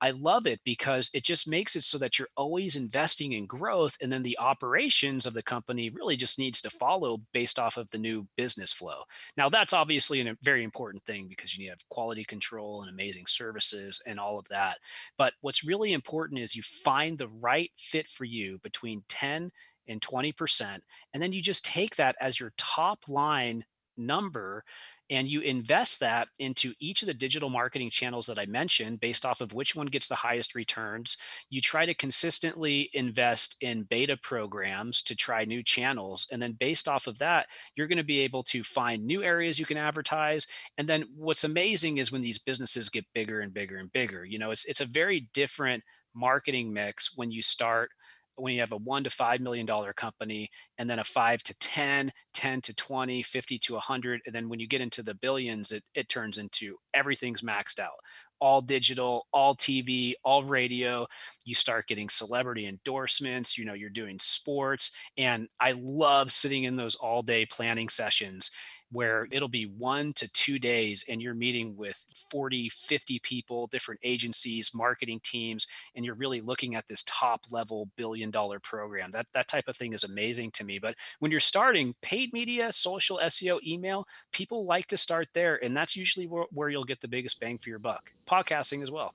I 0.00 0.10
love 0.10 0.46
it 0.46 0.60
because 0.64 1.10
it 1.14 1.24
just 1.24 1.48
makes 1.48 1.74
it 1.74 1.84
so 1.84 1.96
that 1.98 2.18
you're 2.18 2.28
always 2.36 2.76
investing 2.76 3.32
in 3.32 3.46
growth 3.46 3.96
and 4.02 4.12
then 4.12 4.22
the 4.22 4.38
operations 4.38 5.24
of 5.24 5.34
the 5.34 5.42
company 5.42 5.90
really 5.90 6.16
just 6.16 6.38
needs 6.38 6.60
to 6.62 6.70
follow 6.70 7.18
based 7.32 7.58
off 7.58 7.76
of 7.76 7.90
the 7.90 7.98
new 7.98 8.26
business 8.36 8.72
flow. 8.72 9.02
Now 9.36 9.48
that's 9.48 9.72
obviously 9.72 10.20
a 10.20 10.30
uh, 10.30 10.34
very 10.42 10.64
important 10.64 11.02
thing 11.04 11.28
because 11.28 11.54
you 11.54 11.60
need 11.60 11.66
to 11.66 11.72
have 11.72 11.88
quality 11.88 12.24
control 12.24 12.82
and 12.82 12.90
amazing 12.90 13.26
services 13.26 14.02
and 14.06 14.18
all 14.18 14.38
of 14.38 14.46
that. 14.48 14.78
But 15.16 15.32
what's 15.40 15.64
really 15.64 15.94
important 15.94 16.40
is 16.40 16.54
you 16.54 16.62
find 16.62 17.16
the 17.16 17.28
right 17.28 17.70
fit 17.76 18.06
for 18.06 18.24
you 18.24 18.58
between 18.62 19.02
10 19.08 19.50
and 19.88 20.00
20% 20.00 20.78
and 21.14 21.22
then 21.22 21.32
you 21.32 21.40
just 21.40 21.64
take 21.64 21.96
that 21.96 22.16
as 22.20 22.38
your 22.38 22.52
top 22.58 23.08
line 23.08 23.64
number 23.96 24.62
and 25.10 25.28
you 25.28 25.40
invest 25.40 26.00
that 26.00 26.28
into 26.38 26.72
each 26.80 27.02
of 27.02 27.06
the 27.06 27.14
digital 27.14 27.48
marketing 27.48 27.90
channels 27.90 28.26
that 28.26 28.38
I 28.38 28.46
mentioned 28.46 29.00
based 29.00 29.24
off 29.24 29.40
of 29.40 29.54
which 29.54 29.76
one 29.76 29.86
gets 29.86 30.08
the 30.08 30.14
highest 30.14 30.54
returns. 30.54 31.16
You 31.50 31.60
try 31.60 31.86
to 31.86 31.94
consistently 31.94 32.90
invest 32.92 33.56
in 33.60 33.84
beta 33.84 34.16
programs 34.16 35.02
to 35.02 35.14
try 35.14 35.44
new 35.44 35.62
channels. 35.62 36.26
And 36.32 36.40
then 36.40 36.52
based 36.52 36.88
off 36.88 37.06
of 37.06 37.18
that, 37.18 37.46
you're 37.76 37.86
going 37.86 37.98
to 37.98 38.04
be 38.04 38.20
able 38.20 38.42
to 38.44 38.64
find 38.64 39.04
new 39.04 39.22
areas 39.22 39.58
you 39.58 39.66
can 39.66 39.76
advertise. 39.78 40.46
And 40.78 40.88
then 40.88 41.04
what's 41.16 41.44
amazing 41.44 41.98
is 41.98 42.10
when 42.10 42.22
these 42.22 42.38
businesses 42.38 42.88
get 42.88 43.04
bigger 43.14 43.40
and 43.40 43.54
bigger 43.54 43.78
and 43.78 43.92
bigger, 43.92 44.24
you 44.24 44.38
know, 44.38 44.50
it's, 44.50 44.64
it's 44.64 44.80
a 44.80 44.86
very 44.86 45.28
different 45.34 45.82
marketing 46.14 46.72
mix 46.72 47.16
when 47.16 47.30
you 47.30 47.42
start 47.42 47.90
when 48.36 48.54
you 48.54 48.60
have 48.60 48.72
a 48.72 48.76
one 48.76 49.04
to 49.04 49.10
five 49.10 49.40
million 49.40 49.66
dollar 49.66 49.92
company 49.92 50.50
and 50.78 50.88
then 50.88 50.98
a 50.98 51.04
five 51.04 51.42
to 51.44 51.54
10 51.58 52.12
10 52.34 52.60
to 52.60 52.74
20 52.74 53.22
50 53.22 53.58
to 53.58 53.72
100 53.74 54.20
and 54.26 54.34
then 54.34 54.48
when 54.48 54.60
you 54.60 54.66
get 54.66 54.80
into 54.80 55.02
the 55.02 55.14
billions 55.14 55.72
it, 55.72 55.82
it 55.94 56.08
turns 56.08 56.38
into 56.38 56.76
everything's 56.94 57.42
maxed 57.42 57.78
out 57.78 57.94
all 58.40 58.60
digital, 58.60 59.26
all 59.32 59.56
TV, 59.56 60.14
all 60.24 60.44
radio. 60.44 61.06
You 61.44 61.54
start 61.54 61.86
getting 61.86 62.08
celebrity 62.08 62.66
endorsements, 62.66 63.56
you 63.56 63.64
know, 63.64 63.74
you're 63.74 63.90
doing 63.90 64.18
sports. 64.20 64.92
And 65.16 65.48
I 65.60 65.72
love 65.78 66.30
sitting 66.30 66.64
in 66.64 66.76
those 66.76 66.96
all 66.96 67.22
day 67.22 67.46
planning 67.46 67.88
sessions 67.88 68.50
where 68.92 69.26
it'll 69.30 69.48
be 69.48 69.66
one 69.66 70.12
to 70.14 70.28
two 70.32 70.58
days 70.58 71.04
and 71.08 71.20
you're 71.20 71.34
meeting 71.34 71.76
with 71.76 72.06
40 72.30 72.68
50 72.68 73.18
people 73.20 73.66
different 73.66 74.00
agencies 74.04 74.72
marketing 74.74 75.20
teams 75.22 75.66
and 75.94 76.04
you're 76.04 76.14
really 76.14 76.40
looking 76.40 76.74
at 76.74 76.86
this 76.88 77.02
top 77.04 77.42
level 77.50 77.88
billion 77.96 78.30
dollar 78.30 78.60
program. 78.60 79.10
That 79.10 79.26
that 79.32 79.48
type 79.48 79.68
of 79.68 79.76
thing 79.76 79.92
is 79.92 80.04
amazing 80.04 80.52
to 80.52 80.64
me. 80.64 80.78
But 80.78 80.94
when 81.18 81.30
you're 81.30 81.40
starting 81.40 81.94
paid 82.00 82.32
media 82.32 82.70
social 82.72 83.18
seo 83.24 83.62
email 83.66 84.06
people 84.32 84.64
like 84.66 84.86
to 84.86 84.96
start 84.96 85.28
there 85.32 85.62
and 85.64 85.76
that's 85.76 85.96
usually 85.96 86.26
where, 86.26 86.44
where 86.52 86.68
you'll 86.68 86.84
get 86.84 87.00
the 87.00 87.08
biggest 87.08 87.40
bang 87.40 87.58
for 87.58 87.70
your 87.70 87.78
buck. 87.78 88.12
Podcasting 88.26 88.82
as 88.82 88.90
well. 88.90 89.14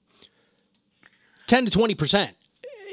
10 1.47 1.65
to 1.65 1.71
20 1.71 1.95
percent 1.95 2.35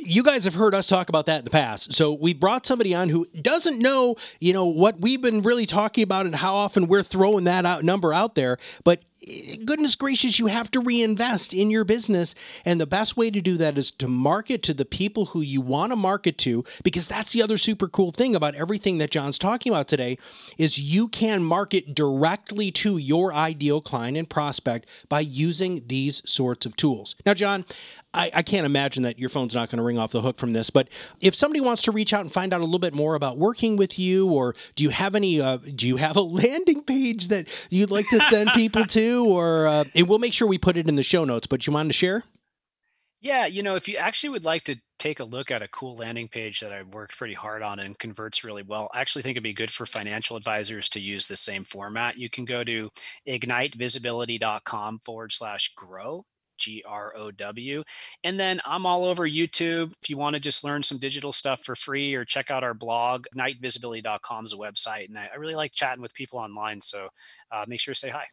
you 0.01 0.23
guys 0.23 0.45
have 0.45 0.55
heard 0.55 0.75
us 0.75 0.87
talk 0.87 1.09
about 1.09 1.27
that 1.27 1.41
in 1.41 1.45
the 1.45 1.51
past. 1.51 1.93
So 1.93 2.13
we 2.13 2.35
brought 2.35 2.67
somebody 2.67 2.95
on 2.95 3.09
who 3.09 3.27
doesn't 3.41 3.79
know, 3.79 4.17
you 4.41 4.53
know, 4.53 4.67
what 4.67 5.01
we've 5.01 5.21
been 5.23 5.43
really 5.43 5.67
talking 5.67 6.05
about 6.05 6.27
and 6.27 6.35
how 6.35 6.55
often 6.55 6.87
we're 6.87 7.03
throwing 7.03 7.45
that 7.45 7.67
out 7.67 7.85
number 7.85 8.13
out 8.13 8.35
there. 8.35 8.59
But 8.85 9.03
eh, 9.27 9.57
goodness 9.65 9.97
gracious, 9.97 10.39
you 10.39 10.47
have 10.47 10.71
to 10.73 10.81
reinvest 10.81 11.53
in 11.53 11.71
your 11.71 11.85
business. 11.85 12.35
And 12.65 12.81
the 12.81 12.87
best 12.87 13.17
way 13.17 13.31
to 13.31 13.41
do 13.41 13.57
that 13.59 13.79
is 13.79 13.91
to 13.93 14.09
market 14.09 14.63
to 14.65 14.75
the 14.75 14.85
people 14.85 15.27
who 15.27 15.41
you 15.41 15.61
want 15.61 15.93
to 15.93 15.97
market 15.97 16.39
to, 16.39 16.65
because 16.83 17.09
that's 17.09 17.33
the 17.33 17.43
other 17.43 17.59
super 17.59 17.89
cool 17.89 18.13
thing 18.13 18.35
about 18.35 18.55
everything 18.55 18.99
that 18.99 19.11
John's 19.11 19.39
talking 19.39 19.73
about 19.73 19.89
today 19.89 20.19
is 20.57 20.79
you 20.79 21.09
can 21.09 21.43
market 21.43 21.95
directly 21.95 22.71
to 22.73 22.99
your 22.99 23.33
ideal 23.33 23.81
client 23.81 24.17
and 24.17 24.29
prospect 24.29 24.89
by 25.09 25.21
using 25.21 25.83
these 25.87 26.23
sorts 26.25 26.67
of 26.67 26.77
tools. 26.77 27.15
Now, 27.27 27.35
John, 27.35 27.65
I, 28.15 28.31
I, 28.35 28.43
can't 28.43 28.65
imagine 28.65 29.03
that 29.03 29.19
your 29.19 29.29
phone's 29.29 29.55
not 29.55 29.69
going 29.71 29.77
to 29.77 29.83
ring 29.83 29.99
off 29.99 30.13
the 30.13 30.23
hook 30.23 30.39
from 30.39 30.53
this. 30.53 30.71
But 30.71 30.89
if 31.21 31.35
somebody 31.35 31.61
wants 31.61 31.83
to 31.83 31.93
reach 31.93 32.13
out 32.13 32.23
and 32.23 32.33
find 32.33 32.55
out 32.55 32.61
a 32.61 32.65
little 32.65 32.79
bit 32.79 32.95
more 32.95 33.15
about 33.15 33.37
working 33.37 33.77
with 33.77 33.99
you, 33.99 34.29
or 34.29 34.55
do 34.77 34.83
you 34.83 34.91
have 34.91 35.15
any? 35.15 35.41
Uh, 35.41 35.59
do 35.59 35.87
you 35.87 35.97
have 35.97 36.17
a 36.17 36.21
landing 36.23 36.83
page 36.83 37.29
that 37.29 37.49
you'd 37.71 37.91
like 37.91 38.09
to 38.09 38.21
send 38.21 38.51
people 38.55 38.85
to? 38.87 39.27
Or 39.29 39.67
uh, 39.67 39.85
we'll 39.97 40.19
make 40.19 40.33
sure 40.33 40.49
we 40.49 40.59
put 40.59 40.77
it 40.77 40.89
in 40.89 40.97
the 40.97 41.03
show 41.03 41.25
notes. 41.25 41.47
But 41.47 41.67
you 41.67 41.73
want 41.73 41.91
to 41.91 41.93
share? 41.93 42.25
Yeah, 43.21 43.47
you 43.47 43.65
know, 43.65 43.75
if 43.75 43.89
you 43.89 43.97
actually 43.97 44.31
would 44.31 44.45
like 44.45 44.63
to 44.65 44.81
take 45.01 45.19
a 45.19 45.25
look 45.25 45.51
at 45.51 45.61
a 45.61 45.69
cool 45.69 45.97
landing 45.97 46.29
page 46.29 46.61
that 46.61 46.73
I 46.73 46.83
worked 46.83 47.17
pretty 47.17 47.35
hard 47.35 47.63
on 47.63 47.81
and 47.81 47.99
converts 47.99 48.45
really 48.45 48.63
well, 48.63 48.89
I 48.95 49.01
actually 49.01 49.23
think 49.23 49.33
it'd 49.33 49.43
be 49.43 49.53
good 49.53 49.73
for 49.73 49.87
financial 49.87 50.37
advisors 50.37 50.89
to 50.91 51.01
use 51.01 51.27
the 51.27 51.37
same 51.37 51.65
format. 51.65 52.17
You 52.17 52.31
can 52.31 52.45
go 52.45 52.63
to 52.63 52.91
ignitevisibility.com 53.27 55.01
forward 55.01 55.33
slash 55.33 55.75
grow 55.75 56.25
G 56.59 56.83
R 56.87 57.15
O 57.17 57.31
W. 57.31 57.83
And 58.25 58.39
then 58.39 58.61
I'm 58.65 58.87
all 58.87 59.05
over 59.05 59.27
YouTube. 59.27 59.93
If 60.03 60.11
you 60.11 60.17
want 60.17 60.35
to 60.35 60.41
just 60.41 60.65
learn 60.65 60.83
some 60.83 60.99
digital 60.99 61.33
stuff 61.33 61.63
for 61.63 61.75
free 61.75 62.15
or 62.15 62.25
check 62.25 62.51
out 62.51 62.65
our 62.65 62.75
blog, 62.75 63.27
ignitevisibility.com 63.35 64.45
is 64.45 64.53
a 64.53 64.57
website. 64.57 65.09
And 65.09 65.19
I, 65.19 65.29
I 65.33 65.37
really 65.37 65.55
like 65.55 65.73
chatting 65.73 66.03
with 66.03 66.15
people 66.15 66.39
online. 66.39 66.81
So 66.81 67.09
uh, 67.51 67.65
make 67.67 67.81
sure 67.81 67.95
to 67.95 67.99
say 67.99 68.11
hi 68.11 68.27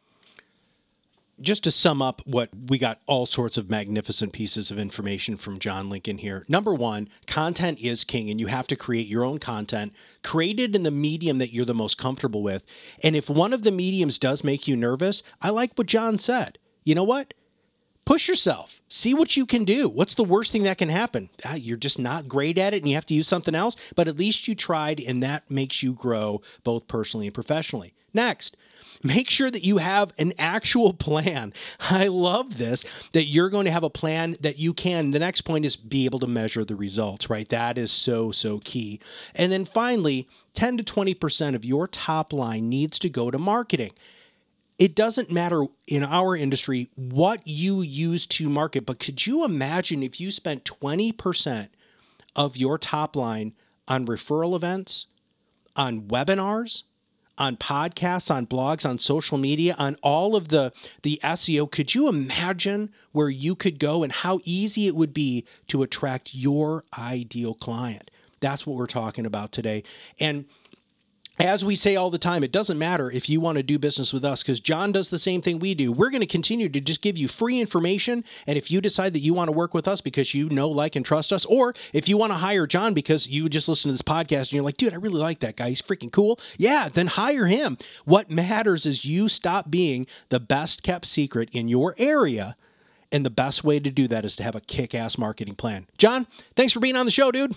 just 1.40 1.64
to 1.64 1.70
sum 1.70 2.00
up 2.00 2.22
what 2.24 2.48
we 2.68 2.78
got 2.78 3.00
all 3.06 3.26
sorts 3.26 3.58
of 3.58 3.68
magnificent 3.68 4.32
pieces 4.32 4.70
of 4.70 4.78
information 4.78 5.36
from 5.36 5.58
John 5.58 5.90
Lincoln 5.90 6.18
here. 6.18 6.44
Number 6.48 6.74
one, 6.74 7.08
content 7.26 7.78
is 7.80 8.04
king, 8.04 8.30
and 8.30 8.40
you 8.40 8.46
have 8.46 8.66
to 8.68 8.76
create 8.76 9.06
your 9.06 9.24
own 9.24 9.38
content, 9.38 9.92
created 10.22 10.74
in 10.74 10.82
the 10.82 10.90
medium 10.90 11.38
that 11.38 11.52
you're 11.52 11.64
the 11.64 11.74
most 11.74 11.98
comfortable 11.98 12.42
with. 12.42 12.64
And 13.02 13.14
if 13.14 13.28
one 13.28 13.52
of 13.52 13.62
the 13.62 13.72
mediums 13.72 14.18
does 14.18 14.44
make 14.44 14.66
you 14.66 14.76
nervous, 14.76 15.22
I 15.42 15.50
like 15.50 15.76
what 15.76 15.86
John 15.86 16.18
said. 16.18 16.58
You 16.84 16.94
know 16.94 17.04
what? 17.04 17.34
Push 18.06 18.28
yourself. 18.28 18.80
See 18.88 19.12
what 19.12 19.36
you 19.36 19.44
can 19.44 19.66
do. 19.66 19.88
What's 19.88 20.14
the 20.14 20.24
worst 20.24 20.52
thing 20.52 20.62
that 20.62 20.78
can 20.78 20.88
happen? 20.88 21.28
Ah, 21.44 21.56
you're 21.56 21.76
just 21.76 21.98
not 21.98 22.28
great 22.28 22.56
at 22.56 22.72
it 22.72 22.78
and 22.78 22.88
you 22.88 22.94
have 22.94 23.04
to 23.06 23.14
use 23.14 23.28
something 23.28 23.54
else 23.54 23.76
but 23.94 24.08
at 24.08 24.16
least 24.16 24.48
you 24.48 24.54
tried 24.54 25.00
and 25.00 25.22
that 25.22 25.50
makes 25.50 25.82
you 25.82 25.92
grow 25.92 26.40
both 26.64 26.88
personally 26.88 27.26
and 27.26 27.34
professionally. 27.34 27.92
Next 28.14 28.56
make 29.02 29.28
sure 29.28 29.50
that 29.50 29.62
you 29.62 29.76
have 29.76 30.14
an 30.18 30.32
actual 30.38 30.92
plan. 31.06 31.52
I 31.80 32.06
love 32.06 32.56
this 32.56 32.84
that 33.12 33.24
you're 33.24 33.50
going 33.50 33.66
to 33.66 33.70
have 33.70 33.82
a 33.82 33.90
plan 33.90 34.36
that 34.40 34.58
you 34.58 34.72
can 34.72 35.10
the 35.10 35.18
next 35.18 35.42
point 35.42 35.66
is 35.66 35.76
be 35.76 36.06
able 36.06 36.20
to 36.20 36.26
measure 36.26 36.64
the 36.64 36.76
results 36.76 37.28
right? 37.28 37.48
That 37.48 37.76
is 37.76 37.90
so 37.90 38.30
so 38.30 38.60
key. 38.64 39.00
And 39.34 39.52
then 39.52 39.64
finally 39.64 40.28
10 40.54 40.78
to 40.78 40.84
20% 40.84 41.54
of 41.54 41.64
your 41.64 41.86
top 41.86 42.32
line 42.32 42.68
needs 42.70 42.98
to 43.00 43.10
go 43.10 43.30
to 43.30 43.38
marketing 43.38 43.92
it 44.78 44.94
doesn't 44.94 45.30
matter 45.30 45.64
in 45.86 46.04
our 46.04 46.36
industry 46.36 46.90
what 46.96 47.46
you 47.46 47.80
use 47.80 48.26
to 48.26 48.48
market, 48.48 48.84
but 48.84 48.98
could 48.98 49.26
you 49.26 49.44
imagine 49.44 50.02
if 50.02 50.20
you 50.20 50.30
spent 50.30 50.64
20% 50.64 51.68
of 52.34 52.56
your 52.56 52.76
top 52.76 53.16
line 53.16 53.54
on 53.88 54.06
referral 54.06 54.54
events, 54.54 55.06
on 55.74 56.02
webinars, 56.02 56.82
on 57.38 57.56
podcasts, 57.56 58.34
on 58.34 58.46
blogs, 58.46 58.88
on 58.88 58.98
social 58.98 59.38
media, 59.38 59.74
on 59.78 59.96
all 60.02 60.36
of 60.36 60.48
the 60.48 60.72
the 61.02 61.20
SEO, 61.22 61.70
could 61.70 61.94
you 61.94 62.08
imagine 62.08 62.90
where 63.12 63.28
you 63.28 63.54
could 63.54 63.78
go 63.78 64.02
and 64.02 64.12
how 64.12 64.40
easy 64.44 64.86
it 64.86 64.96
would 64.96 65.12
be 65.12 65.44
to 65.68 65.82
attract 65.82 66.34
your 66.34 66.84
ideal 66.98 67.54
client? 67.54 68.10
That's 68.40 68.66
what 68.66 68.76
we're 68.76 68.86
talking 68.86 69.26
about 69.26 69.52
today. 69.52 69.82
And 70.18 70.46
as 71.38 71.64
we 71.64 71.76
say 71.76 71.96
all 71.96 72.10
the 72.10 72.18
time, 72.18 72.42
it 72.42 72.52
doesn't 72.52 72.78
matter 72.78 73.10
if 73.10 73.28
you 73.28 73.40
want 73.40 73.56
to 73.56 73.62
do 73.62 73.78
business 73.78 74.12
with 74.12 74.24
us 74.24 74.42
because 74.42 74.58
John 74.58 74.92
does 74.92 75.10
the 75.10 75.18
same 75.18 75.42
thing 75.42 75.58
we 75.58 75.74
do. 75.74 75.92
We're 75.92 76.10
going 76.10 76.20
to 76.20 76.26
continue 76.26 76.68
to 76.68 76.80
just 76.80 77.02
give 77.02 77.18
you 77.18 77.28
free 77.28 77.60
information. 77.60 78.24
And 78.46 78.56
if 78.56 78.70
you 78.70 78.80
decide 78.80 79.12
that 79.12 79.20
you 79.20 79.34
want 79.34 79.48
to 79.48 79.52
work 79.52 79.74
with 79.74 79.86
us 79.86 80.00
because 80.00 80.32
you 80.34 80.48
know, 80.48 80.68
like, 80.68 80.96
and 80.96 81.04
trust 81.04 81.32
us, 81.32 81.44
or 81.44 81.74
if 81.92 82.08
you 82.08 82.16
want 82.16 82.30
to 82.30 82.36
hire 82.38 82.66
John 82.66 82.94
because 82.94 83.26
you 83.26 83.48
just 83.48 83.68
listen 83.68 83.88
to 83.88 83.92
this 83.92 84.02
podcast 84.02 84.44
and 84.44 84.52
you're 84.52 84.64
like, 84.64 84.78
dude, 84.78 84.94
I 84.94 84.96
really 84.96 85.20
like 85.20 85.40
that 85.40 85.56
guy. 85.56 85.68
He's 85.68 85.82
freaking 85.82 86.10
cool. 86.10 86.40
Yeah, 86.56 86.88
then 86.92 87.08
hire 87.08 87.46
him. 87.46 87.76
What 88.04 88.30
matters 88.30 88.86
is 88.86 89.04
you 89.04 89.28
stop 89.28 89.70
being 89.70 90.06
the 90.30 90.40
best 90.40 90.82
kept 90.82 91.06
secret 91.06 91.50
in 91.52 91.68
your 91.68 91.94
area. 91.98 92.56
And 93.12 93.24
the 93.24 93.30
best 93.30 93.62
way 93.62 93.78
to 93.78 93.90
do 93.90 94.08
that 94.08 94.24
is 94.24 94.34
to 94.36 94.42
have 94.42 94.56
a 94.56 94.60
kick 94.60 94.94
ass 94.94 95.16
marketing 95.16 95.54
plan. 95.54 95.86
John, 95.96 96.26
thanks 96.56 96.72
for 96.72 96.80
being 96.80 96.96
on 96.96 97.06
the 97.06 97.12
show, 97.12 97.30
dude. 97.30 97.54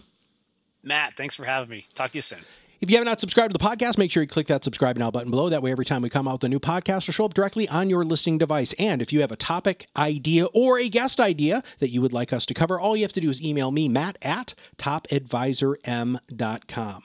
Matt, 0.83 1.15
thanks 1.15 1.35
for 1.35 1.43
having 1.43 1.69
me. 1.69 1.87
Talk 1.95 2.11
to 2.11 2.17
you 2.17 2.21
soon. 2.21 2.39
If 2.81 2.89
you 2.89 2.95
have 2.95 3.05
not 3.05 3.19
subscribed 3.19 3.53
to 3.53 3.57
the 3.57 3.63
podcast, 3.63 3.97
make 3.97 4.09
sure 4.09 4.23
you 4.23 4.27
click 4.27 4.47
that 4.47 4.63
subscribe 4.63 4.97
now 4.97 5.11
button 5.11 5.29
below. 5.29 5.49
That 5.49 5.61
way, 5.61 5.71
every 5.71 5.83
time 5.83 6.01
we 6.01 6.09
come 6.09 6.29
out 6.29 6.35
with 6.35 6.45
a 6.45 6.49
new 6.49 6.61
podcast 6.61 7.07
will 7.07 7.13
show 7.13 7.25
up 7.25 7.33
directly 7.33 7.67
on 7.67 7.89
your 7.89 8.05
listening 8.05 8.37
device. 8.37 8.71
And 8.79 9.01
if 9.01 9.11
you 9.11 9.19
have 9.19 9.33
a 9.33 9.35
topic 9.35 9.87
idea 9.97 10.45
or 10.45 10.79
a 10.79 10.87
guest 10.87 11.19
idea 11.19 11.61
that 11.79 11.89
you 11.89 12.01
would 12.01 12.13
like 12.13 12.31
us 12.31 12.45
to 12.45 12.53
cover, 12.53 12.79
all 12.79 12.95
you 12.95 13.03
have 13.03 13.11
to 13.13 13.19
do 13.19 13.29
is 13.29 13.43
email 13.43 13.71
me, 13.71 13.89
Matt 13.89 14.17
at 14.21 14.53
topadvisorm.com. 14.77 17.03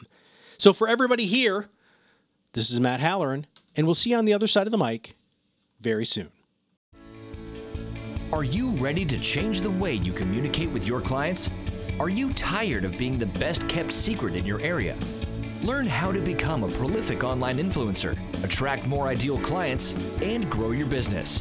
So 0.58 0.72
for 0.72 0.86
everybody 0.86 1.26
here, 1.26 1.68
this 2.52 2.70
is 2.70 2.78
Matt 2.78 3.00
Halloran, 3.00 3.48
and 3.74 3.84
we'll 3.84 3.96
see 3.96 4.10
you 4.10 4.16
on 4.16 4.26
the 4.26 4.32
other 4.32 4.46
side 4.46 4.68
of 4.68 4.70
the 4.70 4.78
mic 4.78 5.16
very 5.80 6.06
soon. 6.06 6.30
Are 8.32 8.44
you 8.44 8.70
ready 8.70 9.04
to 9.06 9.18
change 9.18 9.60
the 9.60 9.72
way 9.72 9.94
you 9.94 10.12
communicate 10.12 10.70
with 10.70 10.86
your 10.86 11.00
clients? 11.00 11.50
Are 11.98 12.08
you 12.08 12.32
tired 12.32 12.84
of 12.84 12.96
being 12.96 13.18
the 13.18 13.26
best 13.26 13.68
kept 13.68 13.90
secret 13.90 14.36
in 14.36 14.46
your 14.46 14.60
area? 14.60 14.96
Learn 15.64 15.86
how 15.86 16.12
to 16.12 16.20
become 16.20 16.62
a 16.62 16.68
prolific 16.68 17.24
online 17.24 17.56
influencer, 17.56 18.14
attract 18.44 18.84
more 18.84 19.08
ideal 19.08 19.38
clients, 19.38 19.92
and 20.20 20.50
grow 20.50 20.72
your 20.72 20.84
business. 20.86 21.40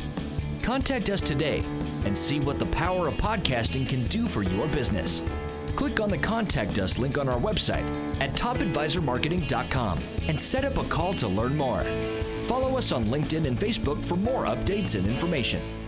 Contact 0.62 1.10
us 1.10 1.20
today 1.20 1.62
and 2.06 2.18
see 2.18 2.40
what 2.40 2.58
the 2.58 2.66
power 2.68 3.10
of 3.10 3.16
podcasting 3.16 3.86
can 3.86 4.06
do 4.06 4.26
for 4.26 4.42
your 4.42 4.70
business. 4.70 5.22
Click 5.76 6.00
on 6.00 6.10
the 6.10 6.18
Contact 6.18 6.80
Us 6.80 6.98
link 6.98 7.18
on 7.18 7.28
our 7.28 7.38
website 7.38 7.86
at 8.22 8.34
topadvisormarketing.com 8.34 10.00
and 10.30 10.40
set 10.40 10.64
up 10.64 10.78
a 10.78 10.86
call 10.86 11.14
to 11.16 11.28
learn 11.28 11.58
more. 11.58 11.84
Follow 12.46 12.78
us 12.78 12.94
on 12.94 13.04
LinkedIn 13.04 13.46
and 13.46 13.60
Facebook 13.60 14.02
for 14.06 14.16
more 14.16 14.46
updates 14.46 14.96
and 14.96 15.06
information. 15.06 15.83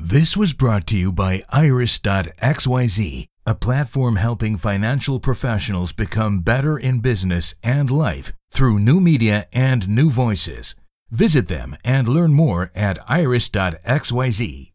This 0.00 0.34
was 0.34 0.54
brought 0.54 0.86
to 0.88 0.96
you 0.96 1.12
by 1.12 1.42
Iris.xyz 1.50 3.26
a 3.46 3.54
platform 3.54 4.16
helping 4.16 4.56
financial 4.56 5.18
professionals 5.18 5.92
become 5.92 6.40
better 6.40 6.78
in 6.78 7.00
business 7.00 7.54
and 7.62 7.90
life 7.90 8.32
through 8.52 8.78
new 8.78 9.00
media 9.00 9.46
and 9.52 9.88
new 9.88 10.08
voices. 10.08 10.74
Visit 11.10 11.48
them 11.48 11.76
and 11.84 12.06
learn 12.06 12.32
more 12.32 12.70
at 12.74 12.98
iris.xyz. 13.10 14.70